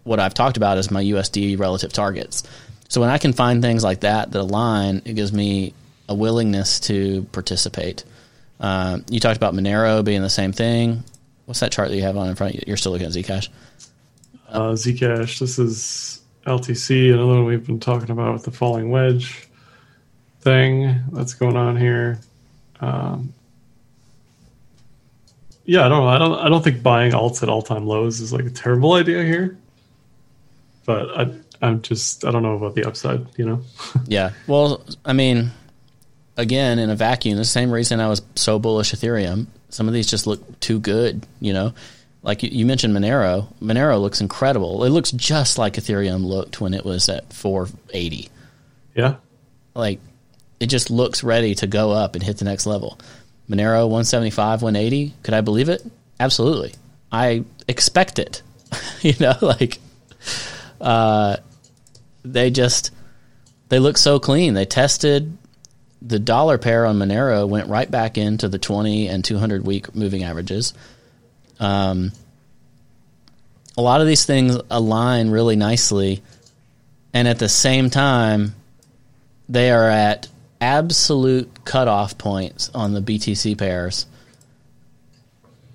[0.03, 2.43] what I've talked about as my USD relative targets.
[2.89, 5.73] So when I can find things like that that align, it gives me
[6.10, 8.03] a willingness to participate.
[8.60, 11.03] Uh, you talked about Monero being the same thing.
[11.45, 12.64] What's that chart that you have on in front of you?
[12.68, 13.47] You're still looking at Zcash.
[14.49, 15.39] Uh, Zcash.
[15.39, 19.47] This is LTC, another one we've been talking about with the falling wedge
[20.41, 22.20] thing that's going on here.
[22.82, 23.34] Um,
[25.66, 26.07] yeah, I don't know.
[26.07, 26.39] I don't.
[26.39, 29.57] I don't think buying alts at all time lows is like a terrible idea here.
[30.86, 31.32] But I,
[31.62, 32.26] I'm just.
[32.26, 33.28] I don't know about the upside.
[33.38, 33.62] You know.
[34.07, 34.32] yeah.
[34.47, 35.51] Well, I mean,
[36.39, 39.47] again, in a vacuum, the same reason I was so bullish Ethereum.
[39.69, 41.25] Some of these just look too good.
[41.39, 41.73] You know,
[42.23, 43.53] like you, you mentioned Monero.
[43.61, 44.83] Monero looks incredible.
[44.85, 48.29] It looks just like Ethereum looked when it was at 480.
[48.95, 49.15] Yeah.
[49.75, 49.99] Like
[50.59, 52.97] it just looks ready to go up and hit the next level.
[53.49, 55.13] Monero 175, 180.
[55.23, 55.83] Could I believe it?
[56.19, 56.73] Absolutely.
[57.11, 58.41] I expect it.
[59.01, 59.79] you know, like
[60.79, 61.37] uh,
[62.23, 62.91] they just
[63.69, 64.53] they look so clean.
[64.53, 65.37] They tested
[66.02, 70.24] the dollar pair on Monero went right back into the 20 and 200 week moving
[70.24, 70.74] averages.
[71.60, 72.12] Um,
[73.78, 76.22] a lot of these things align really nicely,
[77.14, 78.56] and at the same time,
[79.47, 80.28] they are at
[80.62, 84.06] absolute cutoff points on the BTC pairs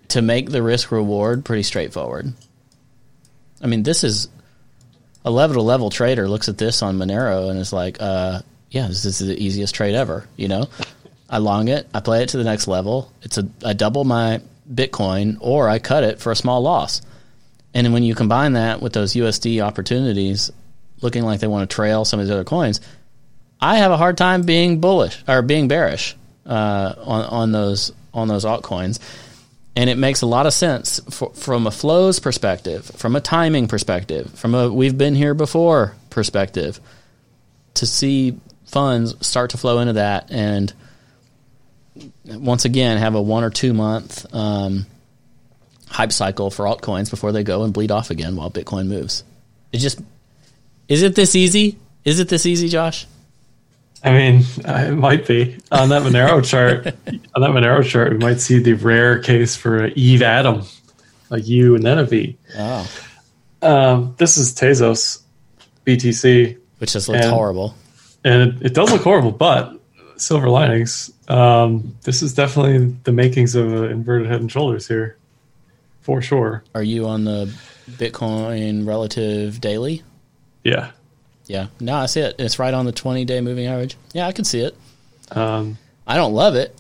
[0.09, 2.33] to make the risk reward pretty straightforward.
[3.63, 4.29] I mean, this is
[5.25, 8.43] a level to level trader looks at this on Monero and is like, uh,
[8.75, 10.27] yeah, this is the easiest trade ever.
[10.37, 10.69] You know,
[11.31, 13.13] I long it, I play it to the next level.
[13.23, 17.01] It's a I double my Bitcoin or I cut it for a small loss.
[17.73, 20.51] And when you combine that with those USD opportunities
[21.03, 22.81] looking like they want to trail some of these other coins,
[23.61, 28.27] I have a hard time being bullish or being bearish uh, on on those on
[28.27, 28.99] those altcoins,
[29.77, 33.69] and it makes a lot of sense for, from a flows perspective, from a timing
[33.69, 36.81] perspective, from a we've been here before perspective,
[37.75, 38.37] to see
[38.75, 40.73] funds start to flow into that and
[42.25, 44.85] once again have a one or two month um,
[45.89, 49.23] hype cycle for altcoins before they go and bleed off again while Bitcoin moves.
[49.73, 50.01] It just
[50.89, 51.79] is it this easy?
[52.05, 53.07] Is it this easy, Josh?
[54.03, 56.87] I mean, uh, it might be on that Monero chart.
[57.35, 60.63] On that Monero chart, we might see the rare case for Eve Adam,
[61.31, 62.37] like U and then a V.
[62.59, 62.91] Oh,
[63.63, 65.23] Um, this is Tezos
[65.87, 67.75] BTC, which just looks horrible.
[68.25, 69.79] And it, it does look horrible, but
[70.17, 71.13] silver linings.
[71.29, 75.17] Um, this is definitely the makings of an inverted head and shoulders here,
[76.01, 76.65] for sure.
[76.75, 77.55] Are you on the
[77.91, 80.03] Bitcoin relative daily?
[80.63, 80.91] Yeah.
[81.47, 81.67] Yeah.
[81.81, 82.37] No, I see it.
[82.39, 83.97] It's right on the 20 day moving average.
[84.13, 84.77] Yeah, I can see it.
[85.31, 86.75] Um, I don't love it,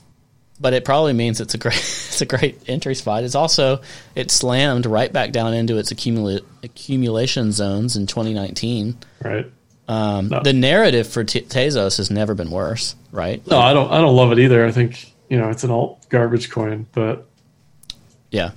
[0.60, 1.74] but it probably means it's a great
[2.14, 3.24] it's a great entry spot.
[3.24, 3.80] It's also
[4.14, 8.96] it slammed right back down into its accumula- accumulation zones in 2019.
[9.22, 9.50] right.
[9.88, 10.40] Um, No.
[10.42, 13.46] The narrative for T- Tezos has never been worse, right?
[13.46, 13.90] No, I don't.
[13.92, 14.64] I don't love it either.
[14.66, 17.26] I think you know it's an alt garbage coin, but
[18.30, 18.50] Yeah.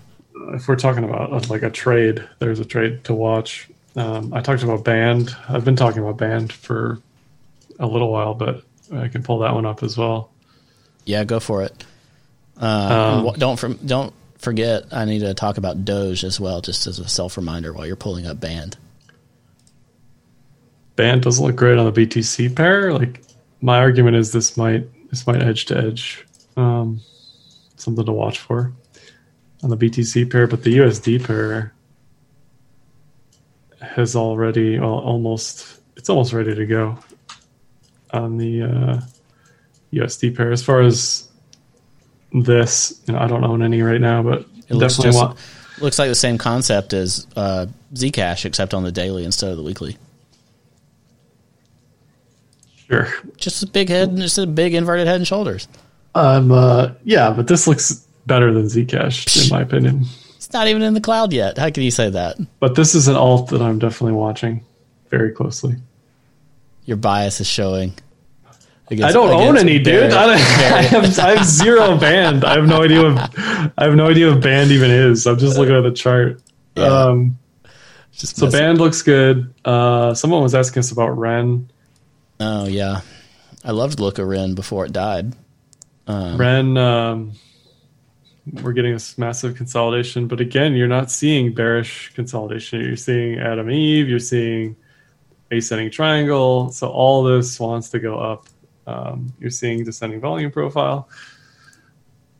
[0.53, 3.67] if we're talking about uh, like a trade, there's a trade to watch.
[3.95, 5.35] Um, I talked about band.
[5.49, 6.99] I've been talking about band for
[7.79, 8.63] a little while, but
[8.93, 10.29] I can pull that one up as well.
[11.05, 11.83] Yeah, go for it.
[12.61, 14.85] Uh, Um, don't for, don't forget.
[14.91, 17.95] I need to talk about Doge as well, just as a self reminder while you're
[17.95, 18.77] pulling up Band.
[20.97, 22.91] Band doesn't look great on the BTC pair.
[22.91, 23.21] Like
[23.61, 26.25] my argument is this might this might edge to edge.
[26.57, 26.99] Um,
[27.77, 28.73] something to watch for
[29.63, 31.73] on the BTC pair, but the USD pair
[33.79, 36.97] has already well, almost it's almost ready to go
[38.11, 39.01] on the uh,
[39.93, 40.51] USD pair.
[40.51, 41.27] As far as
[42.33, 45.39] this, you know, I don't own any right now, but It looks definitely just want.
[45.79, 49.63] looks like the same concept as uh, Zcash, except on the daily instead of the
[49.63, 49.97] weekly.
[52.89, 55.67] Sure, Just a big head, and just a big inverted head and shoulders.
[56.15, 60.05] um, uh, yeah, but this looks better than Zcash in my opinion.
[60.37, 61.57] It's not even in the cloud yet.
[61.57, 62.37] How can you say that?
[62.59, 64.63] But this is an alt that I'm definitely watching
[65.09, 65.75] very closely.
[66.85, 67.93] Your bias is showing.
[68.89, 70.13] Against, I don't own any, dude.
[70.13, 70.37] I, I,
[70.83, 72.45] have, I have zero band.
[72.45, 73.37] I have no idea what
[73.77, 75.27] I have no idea what band even is.
[75.27, 76.41] I'm just looking at the chart.
[76.77, 76.85] Yeah.
[76.85, 77.37] Um,
[78.13, 79.53] just so band looks good.
[79.65, 81.69] Uh, someone was asking us about Ren.
[82.39, 83.01] Oh yeah,
[83.63, 85.33] I loved look of Ren before it died.
[86.07, 87.33] Um, Ren, um,
[88.61, 92.81] we're getting this massive consolidation, but again, you're not seeing bearish consolidation.
[92.81, 94.07] You're seeing Adam Eve.
[94.07, 94.75] You're seeing
[95.51, 96.71] ascending triangle.
[96.71, 98.47] So all this wants to go up.
[98.85, 101.09] Um, you're seeing descending volume profile.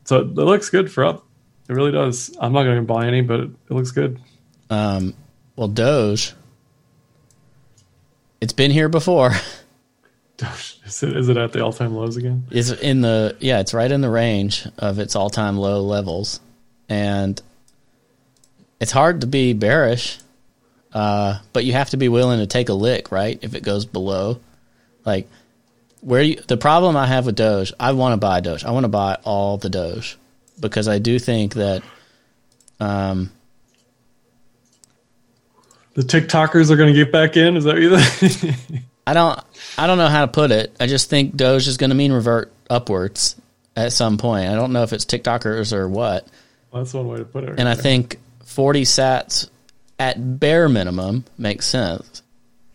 [0.06, 1.26] So it looks good for up.
[1.68, 2.36] It really does.
[2.40, 4.22] I'm not going to buy any, but it, it looks good.
[4.70, 5.14] Um,
[5.58, 6.34] well, Doge,
[8.40, 9.34] it's been here before.
[10.86, 12.46] Is it, is it at the all time lows again?
[12.52, 16.40] Is in the yeah, it's right in the range of its all time low levels,
[16.88, 17.42] and
[18.80, 20.20] it's hard to be bearish,
[20.94, 23.40] uh, but you have to be willing to take a lick, right?
[23.42, 24.40] If it goes below,
[25.06, 25.28] like
[26.02, 28.64] where you, the problem I have with Doge, I want to buy Doge.
[28.64, 30.18] I want to buy all the Doge
[30.60, 31.82] because I do think that
[32.80, 33.32] um,
[35.96, 37.58] the TikTokers are going to get back in.
[37.58, 38.84] Is that what you think?
[39.08, 39.40] I don't.
[39.78, 40.76] I don't know how to put it.
[40.82, 43.38] I just think Doge is going to mean revert upwards
[43.74, 44.50] at some point.
[44.50, 46.28] I don't know if it's TikTokers or what.
[46.72, 47.52] Well, that's one way to put it.
[47.52, 49.50] Right and I think forty Sats
[49.98, 52.22] at bare minimum makes sense.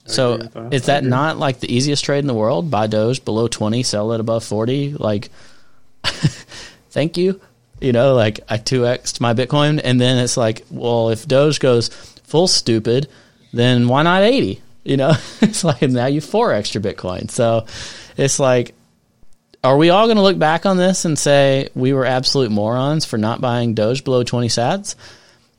[0.07, 0.73] So that.
[0.73, 2.71] is that not like the easiest trade in the world?
[2.71, 4.95] Buy Doge below twenty, sell it above forty.
[4.95, 5.29] Like,
[6.03, 7.43] thank you.
[7.79, 11.61] You know, like I two xed my Bitcoin, and then it's like, well, if Doge
[11.61, 11.89] goes
[12.25, 13.09] full stupid,
[13.53, 14.63] then why not eighty?
[14.85, 17.31] You know, it's like now you four extra Bitcoin.
[17.31, 17.67] So
[18.17, 18.75] it's like,
[19.65, 23.05] are we all going to look back on this and say we were absolute morons
[23.05, 24.95] for not buying Doge below twenty Sats?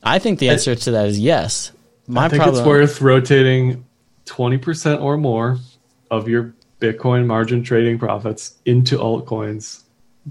[0.03, 1.71] I think the answer to that is yes.
[2.07, 3.85] My I think problem, it's worth rotating
[4.25, 5.59] 20% or more
[6.11, 9.82] of your Bitcoin margin trading profits into altcoins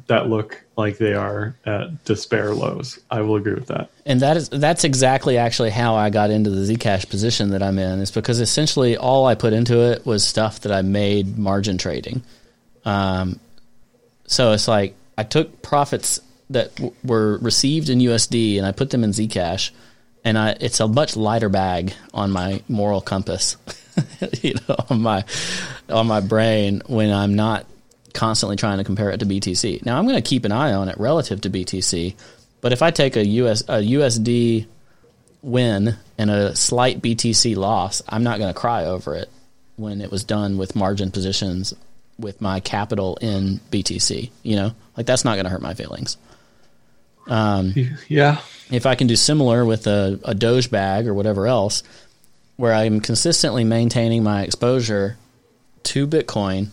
[0.07, 2.99] that look like they are at despair lows.
[3.11, 3.90] I will agree with that.
[4.07, 7.78] And that is that's exactly actually how I got into the Zcash position that I'm
[7.78, 8.01] in.
[8.01, 12.22] Is because essentially all I put into it was stuff that I made margin trading.
[12.84, 13.38] Um,
[14.26, 16.20] so it's like I took profits
[16.51, 19.70] that w- were received in USD and I put them in Zcash,
[20.24, 23.57] and I it's a much lighter bag on my moral compass.
[24.43, 25.24] you know, on my
[25.90, 27.66] on my brain when I'm not
[28.12, 29.84] constantly trying to compare it to BTC.
[29.84, 32.14] Now I'm going to keep an eye on it relative to BTC,
[32.60, 34.66] but if I take a US a USD
[35.42, 39.28] win and a slight BTC loss, I'm not going to cry over it
[39.76, 41.74] when it was done with margin positions
[42.18, 44.30] with my capital in BTC.
[44.42, 46.16] You know, like that's not going to hurt my feelings.
[47.26, 47.74] Um,
[48.08, 48.40] yeah.
[48.70, 51.82] If I can do similar with a, a Doge bag or whatever else,
[52.56, 55.16] where I'm consistently maintaining my exposure
[55.84, 56.68] to Bitcoin,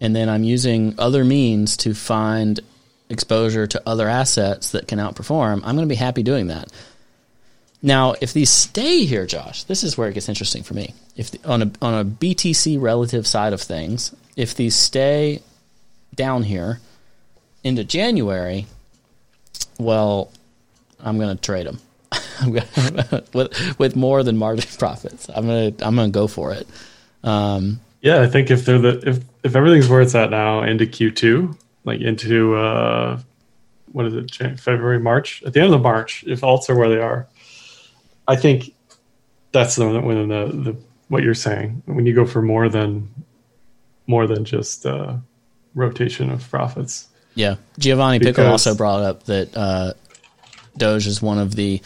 [0.00, 2.60] and then I'm using other means to find
[3.08, 6.70] exposure to other assets that can outperform, I'm going to be happy doing that.
[7.82, 10.94] Now, if these stay here, Josh, this is where it gets interesting for me.
[11.14, 15.40] If the, on a on a BTC relative side of things, if these stay
[16.14, 16.80] down here
[17.62, 18.66] into January,
[19.78, 20.32] well,
[20.98, 21.80] I'm going to trade them.
[23.32, 25.28] with with more than margin profits.
[25.28, 26.66] I'm gonna I'm gonna go for it.
[27.22, 30.86] Um, yeah, I think if they're the if if everything's where it's at now into
[30.86, 33.20] Q2, like into uh,
[33.92, 37.00] what is it, February, March, at the end of March, if alts are where they
[37.00, 37.28] are,
[38.28, 38.74] I think
[39.52, 40.76] that's the when the, the
[41.08, 43.08] what you're saying when you go for more than
[44.06, 45.16] more than just uh,
[45.74, 47.08] rotation of profits.
[47.34, 49.92] Yeah, Giovanni Pickle also brought up that uh,
[50.76, 51.80] Doge is one of the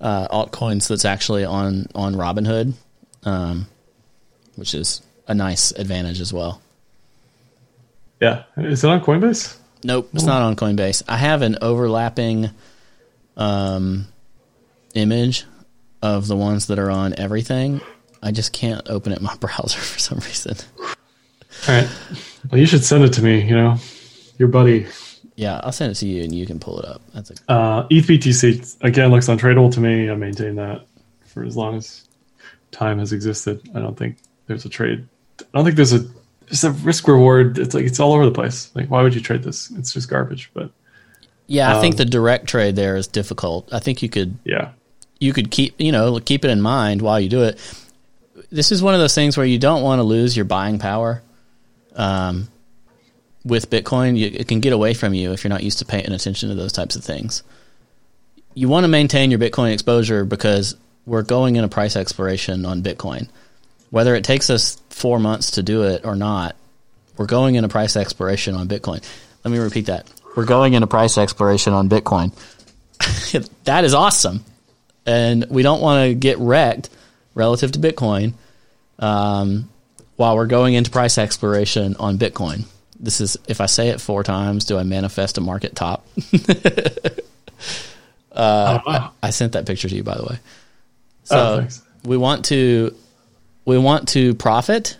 [0.00, 2.74] uh, altcoins that's actually on on Robinhood,
[3.24, 3.66] um,
[4.56, 6.60] which is a nice advantage as well.
[8.20, 9.56] Yeah, is it on Coinbase?
[9.84, 11.02] Nope, it's not on Coinbase.
[11.08, 12.50] I have an overlapping
[13.36, 14.06] um,
[14.94, 15.44] image
[16.00, 17.80] of the ones that are on everything.
[18.22, 20.56] I just can't open it in my browser for some reason.
[20.78, 20.86] All
[21.68, 21.88] right.
[22.50, 23.42] Well, you should send it to me.
[23.42, 23.76] You know,
[24.38, 24.86] your buddy
[25.36, 27.02] yeah, I'll send it to you and you can pull it up.
[27.14, 30.10] That's a uh, ETHBTC again looks untradeable to me.
[30.10, 30.86] I maintain that
[31.26, 32.06] for as long as
[32.70, 33.60] time has existed.
[33.74, 35.06] I don't think there's a trade.
[35.42, 36.04] I don't think there's a
[36.48, 37.58] it's a risk reward.
[37.58, 38.70] It's like it's all over the place.
[38.74, 39.70] Like why would you trade this?
[39.72, 40.50] It's just garbage.
[40.54, 40.70] But
[41.46, 43.72] yeah, I um, think the direct trade there is difficult.
[43.72, 44.72] I think you could yeah
[45.20, 47.58] you could keep you know keep it in mind while you do it.
[48.50, 51.22] This is one of those things where you don't want to lose your buying power.
[51.94, 52.48] Um,
[53.44, 56.10] with Bitcoin, you, it can get away from you if you're not used to paying
[56.12, 57.42] attention to those types of things.
[58.54, 60.76] you want to maintain your Bitcoin exposure because
[61.06, 63.28] we're going in a price exploration on Bitcoin.
[63.90, 66.54] Whether it takes us four months to do it or not,
[67.16, 69.02] we're going in a price exploration on Bitcoin.
[69.44, 70.10] Let me repeat that.
[70.36, 72.32] We're going in a price exploration on Bitcoin.
[73.64, 74.44] that is awesome.
[75.04, 76.88] And we don't want to get wrecked
[77.34, 78.34] relative to Bitcoin
[78.98, 79.68] um,
[80.16, 82.64] while we're going into price exploration on Bitcoin.
[82.98, 86.06] This is, if I say it four times, do I manifest a market top?
[88.32, 90.38] uh, I, I, sent that picture to you, by the way.
[91.24, 91.68] So oh,
[92.04, 92.94] we want to
[93.64, 94.96] we want to profit.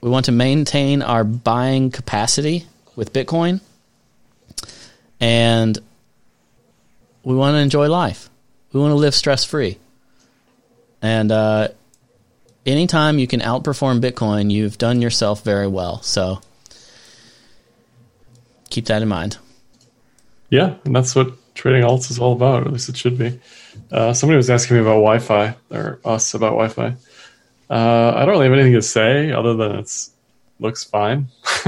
[0.00, 3.60] We want to maintain our buying capacity with Bitcoin,
[5.20, 5.78] and
[7.22, 8.30] we want to enjoy life.
[8.72, 9.78] We want to live stress free.
[11.02, 11.68] And uh,
[12.64, 16.02] anytime you can outperform Bitcoin, you've done yourself very well.
[16.02, 16.40] So
[18.70, 19.38] keep that in mind.
[20.50, 22.66] Yeah, and that's what trading alts is all about.
[22.66, 23.40] At least it should be.
[23.90, 26.96] Uh, somebody was asking me about YFI or us about YFI.
[27.68, 30.12] Uh, I don't really have anything to say other than it's
[30.60, 31.28] looks fine.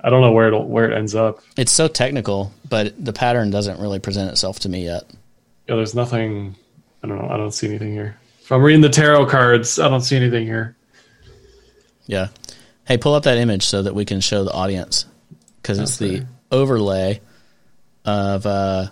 [0.00, 1.40] I don't know where it where it ends up.
[1.56, 5.04] It's so technical, but the pattern doesn't really present itself to me yet.
[5.68, 6.56] Yeah, there's nothing.
[7.02, 7.28] I don't know.
[7.28, 8.16] I don't see anything here.
[8.40, 10.76] If I'm reading the tarot cards, I don't see anything here.
[12.06, 12.28] Yeah.
[12.86, 15.04] Hey, pull up that image so that we can show the audience
[15.60, 16.20] because it's okay.
[16.20, 17.20] the overlay
[18.04, 18.86] of uh,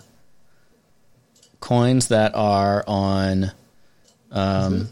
[1.59, 3.51] coins that are on.
[4.31, 4.89] Um,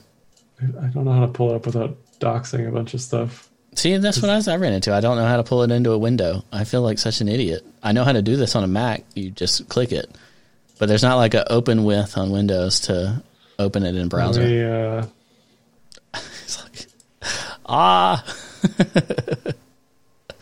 [0.82, 3.50] I don't know how to pull it up without doxing a bunch of stuff.
[3.76, 4.94] See, that's what I, was, I ran into.
[4.94, 6.44] I don't know how to pull it into a window.
[6.52, 7.66] I feel like such an idiot.
[7.84, 9.04] I know how to do this on a Mac.
[9.16, 10.10] You just click it,
[10.80, 13.22] but there's not like an open with on Windows to
[13.60, 14.42] open it in browser.
[14.42, 15.06] Me, uh...
[16.14, 16.88] it's like,
[17.66, 18.24] ah.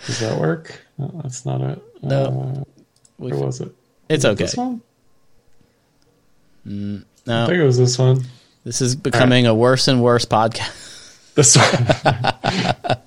[0.05, 0.80] Does that work?
[0.97, 1.82] No, that's not it.
[2.03, 2.26] No.
[2.26, 2.63] Uh,
[3.17, 3.74] where was it?
[4.09, 4.43] It's okay.
[4.43, 4.82] This one?
[6.67, 7.43] Mm, no.
[7.43, 8.24] I think it was this one.
[8.64, 9.51] This is becoming right.
[9.51, 10.89] a worse and worse podcast.
[11.36, 12.97] This one.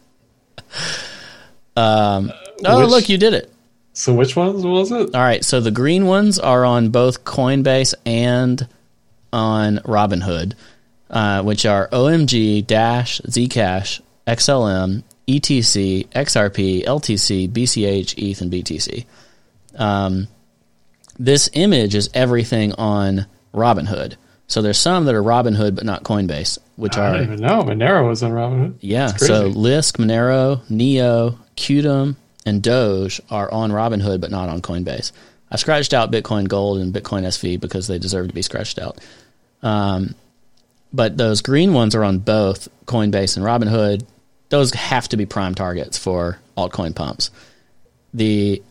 [1.77, 2.33] um,
[2.65, 3.53] oh, which, look, you did it.
[3.93, 5.15] So which ones was it?
[5.15, 5.45] All right.
[5.45, 8.67] So the green ones are on both Coinbase and
[9.33, 10.55] on Robinhood,
[11.09, 19.07] uh, which are OMG, Dash, Zcash, XLM, ETC, XRP, LTC, BCH, ETH, and BTC.
[19.77, 20.29] Um,
[21.19, 24.17] this image is everything on Robinhood.
[24.49, 27.09] So there's some that are Robinhood but not Coinbase, which I are.
[27.09, 27.63] I don't even know.
[27.63, 28.77] Monero was on Robinhood.
[28.81, 29.09] Yeah.
[29.09, 35.13] So Lisk, Monero, Neo, Qtum, and Doge are on Robinhood but not on Coinbase.
[35.51, 38.99] I scratched out Bitcoin Gold and Bitcoin SV because they deserve to be scratched out.
[39.63, 40.15] Um,
[40.93, 44.07] but those green ones are on both Coinbase and Robinhood.
[44.49, 47.31] Those have to be prime targets for altcoin pumps.
[48.15, 48.63] The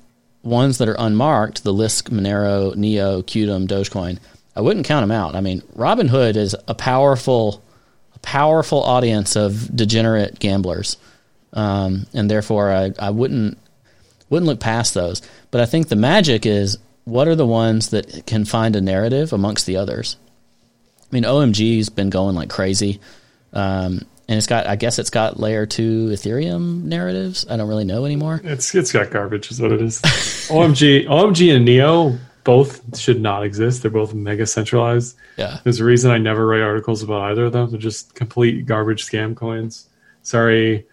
[0.42, 4.20] ones that are unmarked, the Lisk, Monero, Neo, Qtum, Dogecoin,
[4.56, 5.36] I wouldn't count them out.
[5.36, 7.64] I mean, Robinhood is a powerful,
[8.14, 10.98] a powerful audience of degenerate gamblers,
[11.54, 13.58] um, and therefore I, I wouldn't
[14.30, 15.22] wouldn't look past those.
[15.52, 19.34] But I think the magic is what are the ones that can find a narrative
[19.34, 20.18] amongst the others.
[21.02, 23.00] I mean, OMG's been going like crazy.
[23.54, 27.46] Um, and it's got, I guess it's got layer two Ethereum narratives.
[27.48, 28.42] I don't really know anymore.
[28.44, 30.02] It's it's got garbage, is what it is.
[30.50, 33.82] OMG, OMG, and Neo both should not exist.
[33.82, 35.18] They're both mega centralized.
[35.36, 37.70] Yeah, there's a reason I never write articles about either of them.
[37.70, 39.90] They're just complete garbage scam coins.
[40.22, 40.86] Sorry,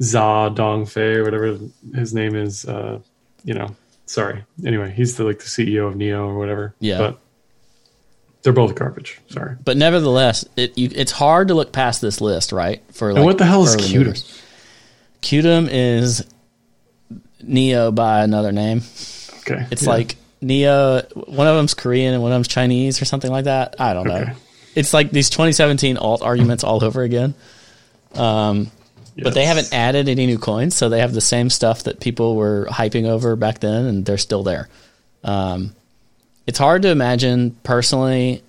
[0.00, 1.58] Za Dongfei or whatever
[1.94, 2.64] his name is.
[2.64, 3.00] Uh,
[3.44, 3.74] you know,
[4.06, 4.44] sorry.
[4.64, 6.74] Anyway, he's the like the CEO of Neo or whatever.
[6.78, 7.18] Yeah, but
[8.42, 9.20] they're both garbage.
[9.28, 12.82] Sorry, but nevertheless, it you, it's hard to look past this list, right?
[12.92, 14.42] For like and what the hell is Qtum?
[15.20, 16.24] Qtum is
[17.42, 18.82] Neo by another name.
[19.40, 19.90] Okay, it's yeah.
[19.90, 21.02] like Neo.
[21.14, 23.76] One of them's Korean and one of them's Chinese or something like that.
[23.78, 24.22] I don't know.
[24.22, 24.32] Okay.
[24.74, 27.34] It's like these 2017 alt arguments all over again.
[28.14, 28.70] Um,
[29.14, 29.24] yes.
[29.24, 32.36] But they haven't added any new coins, so they have the same stuff that people
[32.36, 34.68] were hyping over back then, and they're still there.
[35.24, 35.74] Um,
[36.46, 38.42] it's hard to imagine personally.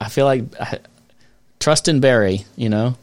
[0.00, 0.80] I feel like I,
[1.60, 2.96] trust in Barry, you know,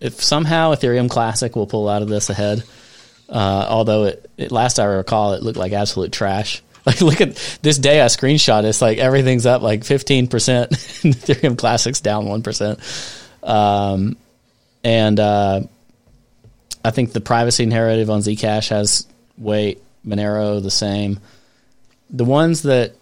[0.00, 2.64] if somehow Ethereum Classic will pull out of this ahead,
[3.28, 6.62] uh, although it, it, last I recall it looked like absolute trash.
[6.88, 8.64] Like look at this day I screenshot.
[8.64, 10.70] It's like everything's up like fifteen percent.
[10.72, 12.80] Ethereum Classic's down one percent.
[13.42, 14.16] Um,
[14.82, 15.60] and uh,
[16.82, 19.82] I think the privacy narrative on Zcash has weight.
[20.06, 21.20] Monero the same.
[22.08, 22.94] The ones that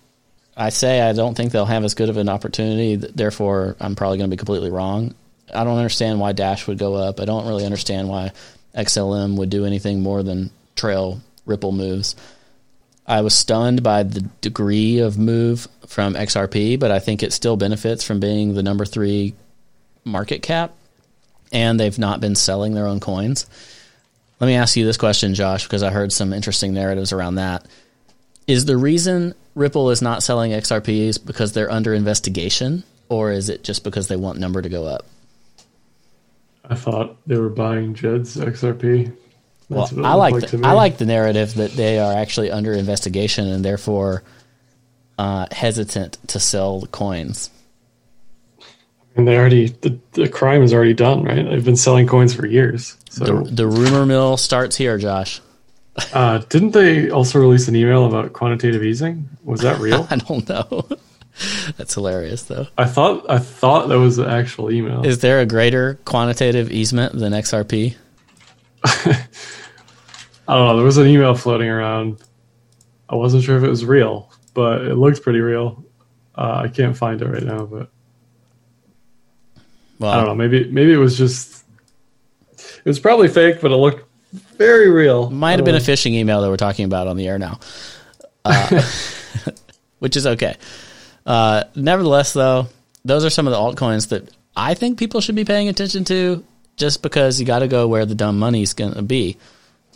[0.56, 2.96] I say I don't think they'll have as good of an opportunity.
[2.96, 5.14] Therefore, I'm probably going to be completely wrong.
[5.54, 7.20] I don't understand why Dash would go up.
[7.20, 8.32] I don't really understand why
[8.74, 12.16] XLM would do anything more than trail Ripple moves.
[13.06, 17.56] I was stunned by the degree of move from XRP, but I think it still
[17.56, 19.34] benefits from being the number three
[20.04, 20.74] market cap,
[21.52, 23.46] and they've not been selling their own coins.
[24.40, 27.66] Let me ask you this question, Josh, because I heard some interesting narratives around that.
[28.46, 33.64] Is the reason Ripple is not selling XRPs because they're under investigation, or is it
[33.64, 35.06] just because they want number to go up?
[36.68, 39.16] I thought they were buying Jed's XRP.
[39.68, 42.72] That's well, I like, like the, I like the narrative that they are actually under
[42.72, 44.22] investigation and therefore
[45.18, 47.50] uh, hesitant to sell the coins.
[49.16, 51.42] And they already the, the crime is already done, right?
[51.48, 52.96] They've been selling coins for years.
[53.10, 55.40] So the, the rumor mill starts here, Josh.
[56.12, 59.28] uh, didn't they also release an email about quantitative easing?
[59.42, 60.06] Was that real?
[60.10, 60.86] I don't know.
[61.76, 62.66] That's hilarious, though.
[62.78, 65.04] I thought I thought that was the actual email.
[65.04, 67.96] Is there a greater quantitative easement than XRP?
[70.48, 70.76] I don't know.
[70.76, 72.22] There was an email floating around.
[73.08, 75.84] I wasn't sure if it was real, but it looked pretty real.
[76.36, 77.90] Uh, I can't find it right now, but
[79.98, 80.34] well, I don't know.
[80.34, 81.64] Maybe maybe it was just
[82.52, 84.04] it was probably fake, but it looked
[84.56, 85.30] very real.
[85.30, 87.58] Might have been a phishing email that we're talking about on the air now,
[88.44, 88.82] uh,
[89.98, 90.56] which is okay.
[91.24, 92.68] Uh, nevertheless, though,
[93.04, 96.44] those are some of the altcoins that I think people should be paying attention to,
[96.76, 99.36] just because you got to go where the dumb money is going to be.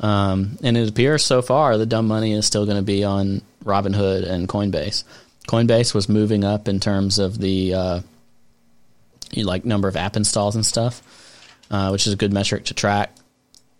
[0.01, 3.43] Um, and it appears so far the dumb money is still going to be on
[3.65, 5.05] Robinhood and Coinbase.
[5.47, 8.01] Coinbase was moving up in terms of the uh,
[9.37, 11.03] like number of app installs and stuff,
[11.71, 13.15] uh, which is a good metric to track.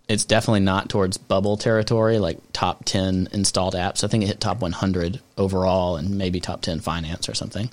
[0.09, 4.03] It's definitely not towards bubble territory, like top 10 installed apps.
[4.03, 7.71] I think it hit top 100 overall and maybe top 10 finance or something.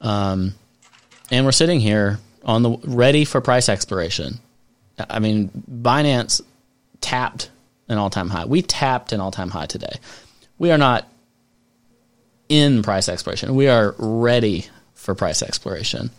[0.00, 0.54] Um,
[1.30, 4.38] and we're sitting here on the ready for price exploration.
[4.98, 6.40] I mean, Binance
[7.00, 7.50] tapped
[7.88, 8.44] an all time high.
[8.44, 9.98] We tapped an all time high today.
[10.58, 11.08] We are not
[12.48, 13.54] in price exploration.
[13.54, 16.10] We are ready for price exploration.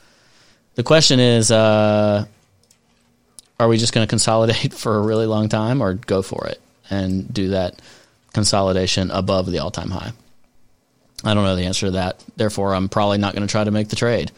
[0.75, 2.25] The question is, uh,
[3.59, 6.61] are we just going to consolidate for a really long time, or go for it
[6.89, 7.81] and do that
[8.33, 10.11] consolidation above the all-time high?
[11.23, 12.23] I don't know the answer to that.
[12.35, 14.31] Therefore, I'm probably not going to try to make the trade.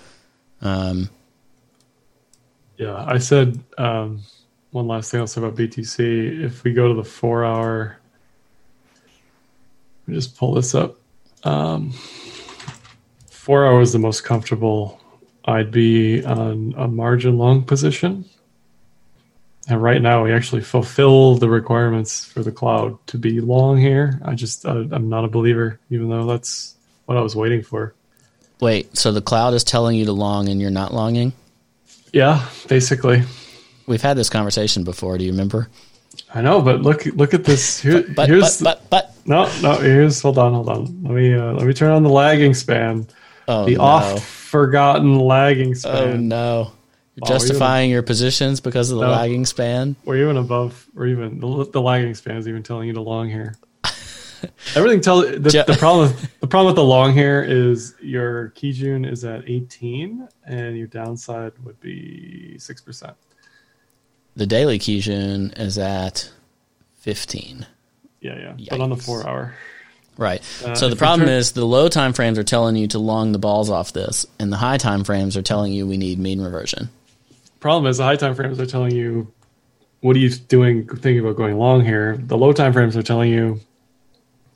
[0.61, 1.09] Um,
[2.77, 4.21] yeah, I said um,
[4.71, 6.43] one last thing I'll say about BTC.
[6.43, 7.97] If we go to the four-hour,
[8.93, 10.97] let me just pull this up.
[11.43, 11.91] Um,
[13.29, 14.99] four hours the most comfortable
[15.45, 18.25] I'd be on a margin long position.
[19.69, 24.19] And right now, we actually fulfill the requirements for the cloud to be long here.
[24.23, 26.75] I just, I, I'm not a believer, even though that's
[27.05, 27.93] what I was waiting for.
[28.61, 31.33] Wait, so the cloud is telling you to long and you're not longing?
[32.17, 33.21] Yeah, basically.
[33.85, 35.19] We've had this conversation before.
[35.19, 35.69] Do you remember?
[36.33, 37.79] I know, but look, look at this.
[37.79, 39.75] Here, but, but, here's but, but, but, no, no.
[39.79, 41.03] Here's hold on, hold on.
[41.03, 43.05] Let me uh, let me turn on the lagging span.
[43.47, 43.81] Oh, the no.
[43.81, 45.93] off forgotten lagging span.
[45.93, 46.71] Oh no.
[47.13, 49.95] You're oh, justifying your positions because of the no, lagging span.
[50.07, 53.29] Or even above, or even the, the lagging span is even telling you to long
[53.29, 53.53] hair.
[54.75, 56.07] Everything tell the, the problem.
[56.07, 60.87] With, the problem with the long hair is your Kijun is at 18, and your
[60.87, 63.15] downside would be six percent.
[64.35, 66.31] The daily Kijun is at
[66.99, 67.65] 15.
[68.19, 68.69] Yeah, yeah, Yikes.
[68.69, 69.55] but on the four hour.
[70.17, 70.41] Right.
[70.65, 73.39] Uh, so the problem is the low time frames are telling you to long the
[73.39, 76.89] balls off this, and the high time frames are telling you we need mean reversion.
[77.59, 79.31] Problem is the high time frames are telling you
[80.01, 82.17] what are you doing thinking about going long here.
[82.17, 83.59] The low time frames are telling you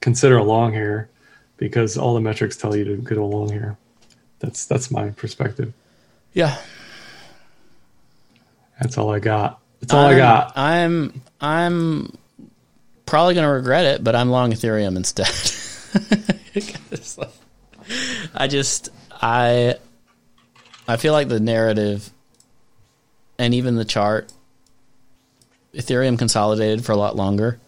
[0.01, 1.09] consider a long here
[1.57, 3.77] because all the metrics tell you to go long here.
[4.39, 5.73] That's that's my perspective.
[6.33, 6.57] Yeah.
[8.79, 9.59] That's all I got.
[9.79, 10.57] That's all I'm, I got.
[10.57, 12.17] I'm I'm
[13.05, 15.29] probably going to regret it, but I'm long Ethereum instead.
[18.33, 18.89] I just
[19.21, 19.75] I
[20.87, 22.09] I feel like the narrative
[23.37, 24.31] and even the chart
[25.73, 27.59] Ethereum consolidated for a lot longer.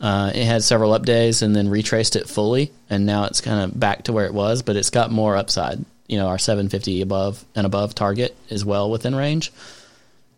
[0.00, 3.60] Uh, it had several up days and then retraced it fully, and now it's kind
[3.60, 5.84] of back to where it was, but it's got more upside.
[6.06, 9.52] You know, our 750 above and above target is well within range.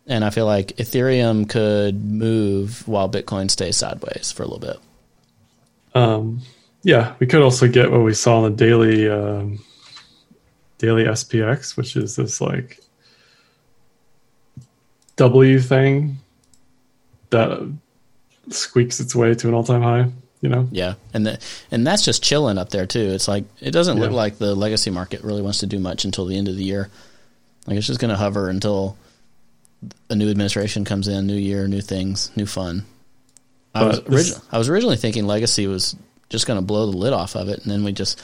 [0.07, 4.79] And I feel like Ethereum could move while Bitcoin stays sideways for a little bit.
[5.95, 6.41] Um,
[6.83, 9.63] yeah, we could also get what we saw in the daily um,
[10.79, 12.81] daily SPX, which is this like
[15.17, 16.19] W thing
[17.29, 17.73] that
[18.51, 20.11] squeaks its way to an all time high.
[20.41, 20.69] You know?
[20.71, 21.39] Yeah, and the,
[21.71, 23.11] and that's just chilling up there too.
[23.11, 24.05] It's like it doesn't yeah.
[24.05, 26.65] look like the legacy market really wants to do much until the end of the
[26.65, 26.89] year.
[27.67, 28.97] Like it's just going to hover until
[30.09, 32.85] a new administration comes in, new year, new things, new fun.
[33.75, 35.95] I was, origi- I was originally thinking Legacy was
[36.29, 38.21] just going to blow the lid off of it, and then we just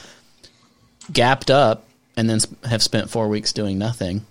[1.11, 4.25] gapped up, and then sp- have spent four weeks doing nothing.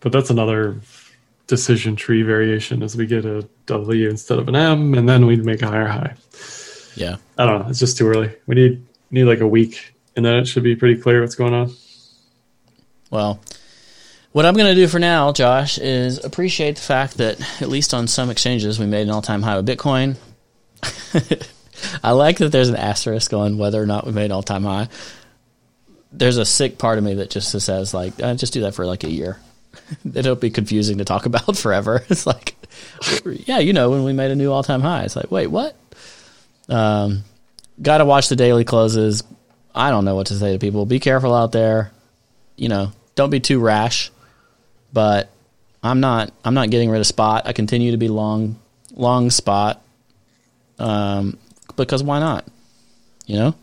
[0.00, 0.80] But that's another
[1.48, 5.36] decision tree variation as we get a W instead of an M, and then we
[5.36, 6.14] make a higher high.
[6.94, 7.68] Yeah, I don't know.
[7.68, 8.32] It's just too early.
[8.46, 11.54] We need need like a week, and then it should be pretty clear what's going
[11.54, 11.74] on.
[13.10, 13.40] Well,
[14.32, 17.94] what I'm going to do for now, Josh, is appreciate the fact that at least
[17.94, 20.16] on some exchanges we made an all time high with Bitcoin.
[22.04, 24.64] I like that there's an asterisk on whether or not we made an all time
[24.64, 24.88] high.
[26.12, 28.86] There's a sick part of me that just says like, uh, just do that for
[28.86, 29.38] like a year.
[30.14, 32.04] It'll be confusing to talk about forever.
[32.10, 32.54] It's like,
[33.46, 35.74] yeah, you know, when we made a new all time high, it's like, wait, what?
[36.68, 37.24] Um,
[37.80, 39.22] got to watch the daily closes.
[39.74, 40.84] I don't know what to say to people.
[40.86, 41.90] Be careful out there.
[42.56, 44.10] You know, don't be too rash.
[44.92, 45.30] But
[45.82, 46.32] I'm not.
[46.44, 47.46] I'm not getting rid of spot.
[47.46, 48.58] I continue to be long,
[48.94, 49.82] long spot.
[50.78, 51.38] Um,
[51.76, 52.44] because why not?
[53.26, 53.54] You know,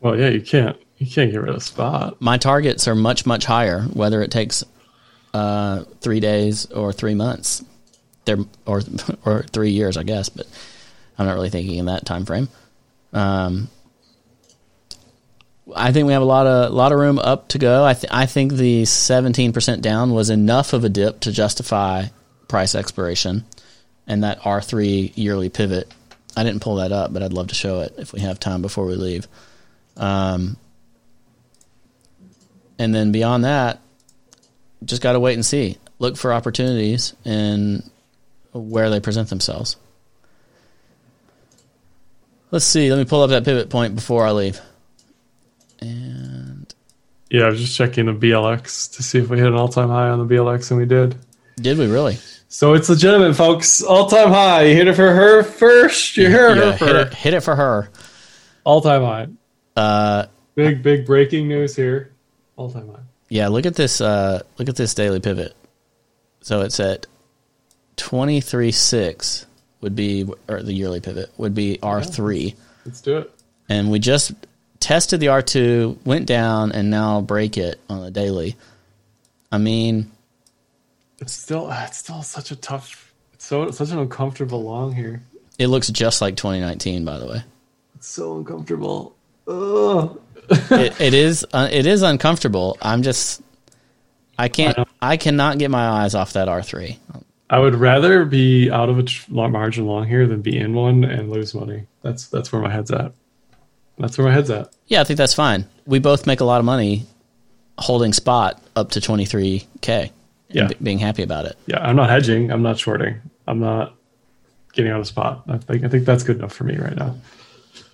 [0.00, 2.20] Well, yeah, you can't you can't get rid of spot.
[2.20, 3.82] my targets are much much higher.
[3.82, 4.62] Whether it takes
[5.34, 7.64] uh, three days or three months,
[8.24, 8.82] they're or
[9.24, 10.28] or three years, I guess.
[10.28, 10.46] But
[11.18, 12.48] I'm not really thinking in that time frame.
[13.12, 13.68] Um,
[15.74, 17.84] I think we have a lot of lot of room up to go.
[17.84, 22.06] I th- I think the 17% down was enough of a dip to justify
[22.48, 23.44] price exploration,
[24.06, 25.92] and that R3 yearly pivot.
[26.36, 28.62] I didn't pull that up, but I'd love to show it if we have time
[28.62, 29.28] before we leave.
[29.98, 30.56] Um,
[32.78, 33.81] and then beyond that,
[34.84, 35.78] just got to wait and see.
[35.98, 37.88] Look for opportunities and
[38.52, 39.76] where they present themselves.
[42.50, 42.90] Let's see.
[42.90, 44.60] Let me pull up that pivot point before I leave.
[45.80, 46.72] And
[47.30, 49.88] Yeah, I was just checking the BLX to see if we hit an all time
[49.88, 51.16] high on the BLX, and we did.
[51.56, 52.18] did we really?
[52.48, 53.82] So it's legitimate, folks.
[53.82, 54.64] All time high.
[54.64, 56.16] You hit it for her first.
[56.18, 57.12] You heard Yeah, her hit first.
[57.12, 57.88] it, hit it for her.
[58.64, 59.26] All time high.
[59.74, 62.12] Uh, Big big breaking news here.
[62.56, 63.00] All time high.
[63.32, 64.00] Yeah, look at this.
[64.02, 65.54] Uh, look at this daily pivot.
[66.42, 67.06] So it's at
[67.96, 69.46] twenty three six
[69.80, 72.54] would be, or the yearly pivot would be R three.
[72.84, 73.30] Let's do it.
[73.68, 74.32] and we just
[74.80, 78.56] tested the R2, went down, and now break it on the daily.
[79.50, 80.10] I mean,
[81.20, 83.12] It's still it's still such a tough.
[83.32, 85.22] It's so such an uncomfortable long here.
[85.58, 87.44] it looks just like 2019, by the way.
[87.96, 89.14] It's so uncomfortable.
[89.48, 90.20] Ugh.
[90.70, 92.76] It, it is uh, it is uncomfortable.
[92.82, 93.42] I'm just
[94.38, 94.84] I can't I.
[95.00, 96.98] I cannot get my eyes off that R3.
[97.50, 101.04] I would rather be out of a tr- margin long here than be in one
[101.04, 101.86] and lose money.
[102.00, 103.12] That's that's where my head's at.
[103.98, 104.72] That's where my head's at.
[104.86, 105.66] Yeah, I think that's fine.
[105.86, 107.06] We both make a lot of money
[107.78, 110.10] holding spot up to 23k.
[110.48, 110.66] Yeah.
[110.68, 111.56] b- being happy about it.
[111.66, 112.50] Yeah, I'm not hedging.
[112.50, 113.20] I'm not shorting.
[113.46, 113.94] I'm not
[114.72, 115.44] getting out of spot.
[115.48, 117.16] I think I think that's good enough for me right now.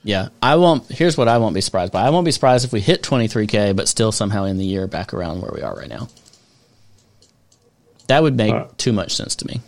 [0.05, 0.87] Yeah, I won't.
[0.89, 2.03] Here's what I won't be surprised by.
[2.03, 5.13] I won't be surprised if we hit 23k, but still somehow in the year back
[5.13, 6.09] around where we are right now.
[8.07, 9.61] That would make Uh, too much sense to me.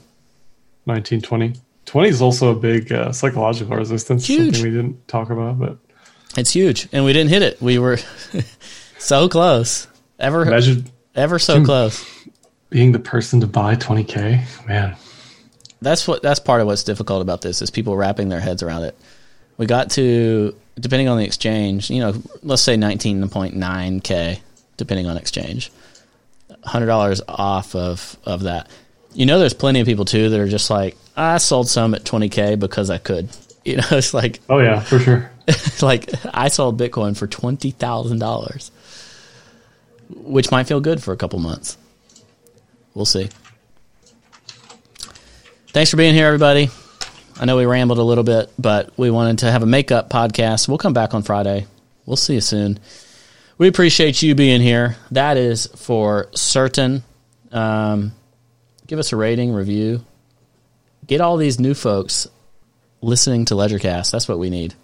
[0.87, 1.55] 19, 20.
[1.87, 4.26] 20 is also a big uh, psychological resistance.
[4.26, 4.57] Huge.
[4.57, 5.76] Something we didn't talk about, but
[6.37, 7.61] It's huge, and we didn't hit it.
[7.61, 7.99] We were
[8.99, 12.05] so close, ever imagine ever so close.
[12.70, 14.66] being the person to buy 20k.
[14.68, 14.97] Man,
[15.83, 18.85] That's what that's part of what's difficult about this is people wrapping their heads around
[18.85, 18.97] it.
[19.61, 24.40] We got to depending on the exchange, you know, let's say 19.9k
[24.78, 25.70] depending on exchange.
[26.64, 28.70] $100 off of of that.
[29.12, 32.04] You know there's plenty of people too that are just like I sold some at
[32.04, 33.28] 20k because I could.
[33.62, 35.30] You know, it's like oh yeah, for sure.
[35.82, 38.70] like I sold Bitcoin for twenty thousand dollars,
[40.08, 41.76] which might feel good for a couple months.
[42.94, 43.28] We'll see.
[45.68, 46.70] Thanks for being here, everybody.
[47.41, 50.68] I know we rambled a little bit, but we wanted to have a makeup podcast.
[50.68, 51.66] We'll come back on Friday.
[52.05, 52.78] We'll see you soon.
[53.57, 54.97] We appreciate you being here.
[55.12, 57.03] That is for certain.
[57.51, 58.12] Um,
[58.86, 60.05] give us a rating, review.
[61.07, 62.26] Get all these new folks
[63.01, 64.11] listening to Ledgercast.
[64.11, 64.74] That's what we need.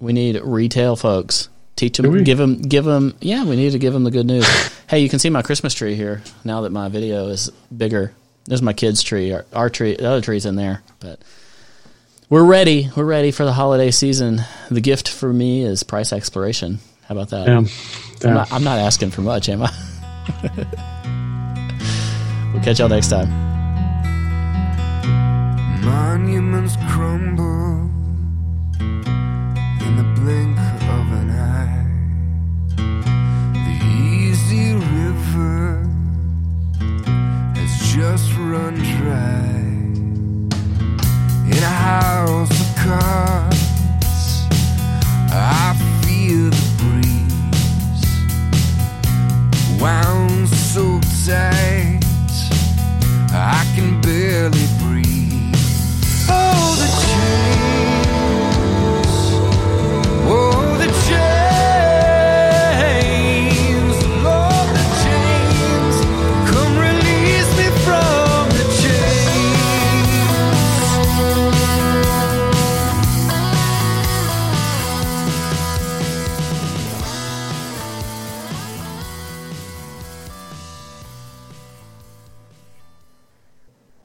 [0.00, 1.48] We need retail folks.
[1.76, 3.16] Teach them, give them, give them.
[3.20, 4.44] Yeah, we need to give them the good news.
[4.88, 8.12] hey, you can see my Christmas tree here now that my video is bigger.
[8.46, 9.32] There's my kids' tree.
[9.32, 11.20] Our, our tree, the other tree's in there, but
[12.30, 12.90] we're ready.
[12.94, 14.42] We're ready for the holiday season.
[14.70, 16.78] The gift for me is price exploration.
[17.06, 17.48] How about that?
[17.48, 17.62] Yeah.
[18.20, 18.28] Yeah.
[18.28, 19.72] I'm, not, I'm not asking for much, am I?
[22.52, 23.30] we'll catch y'all next time.
[25.82, 27.88] Monuments crumble
[28.78, 31.86] in the blink of an eye.
[33.54, 33.72] The
[34.04, 35.82] easy river
[37.56, 39.57] has just run dry
[41.58, 44.46] in a house of cards.
[45.32, 48.06] I feel the breeze
[49.80, 52.00] wound so tight
[53.32, 55.56] I can barely breathe.
[56.28, 57.67] Oh, the change.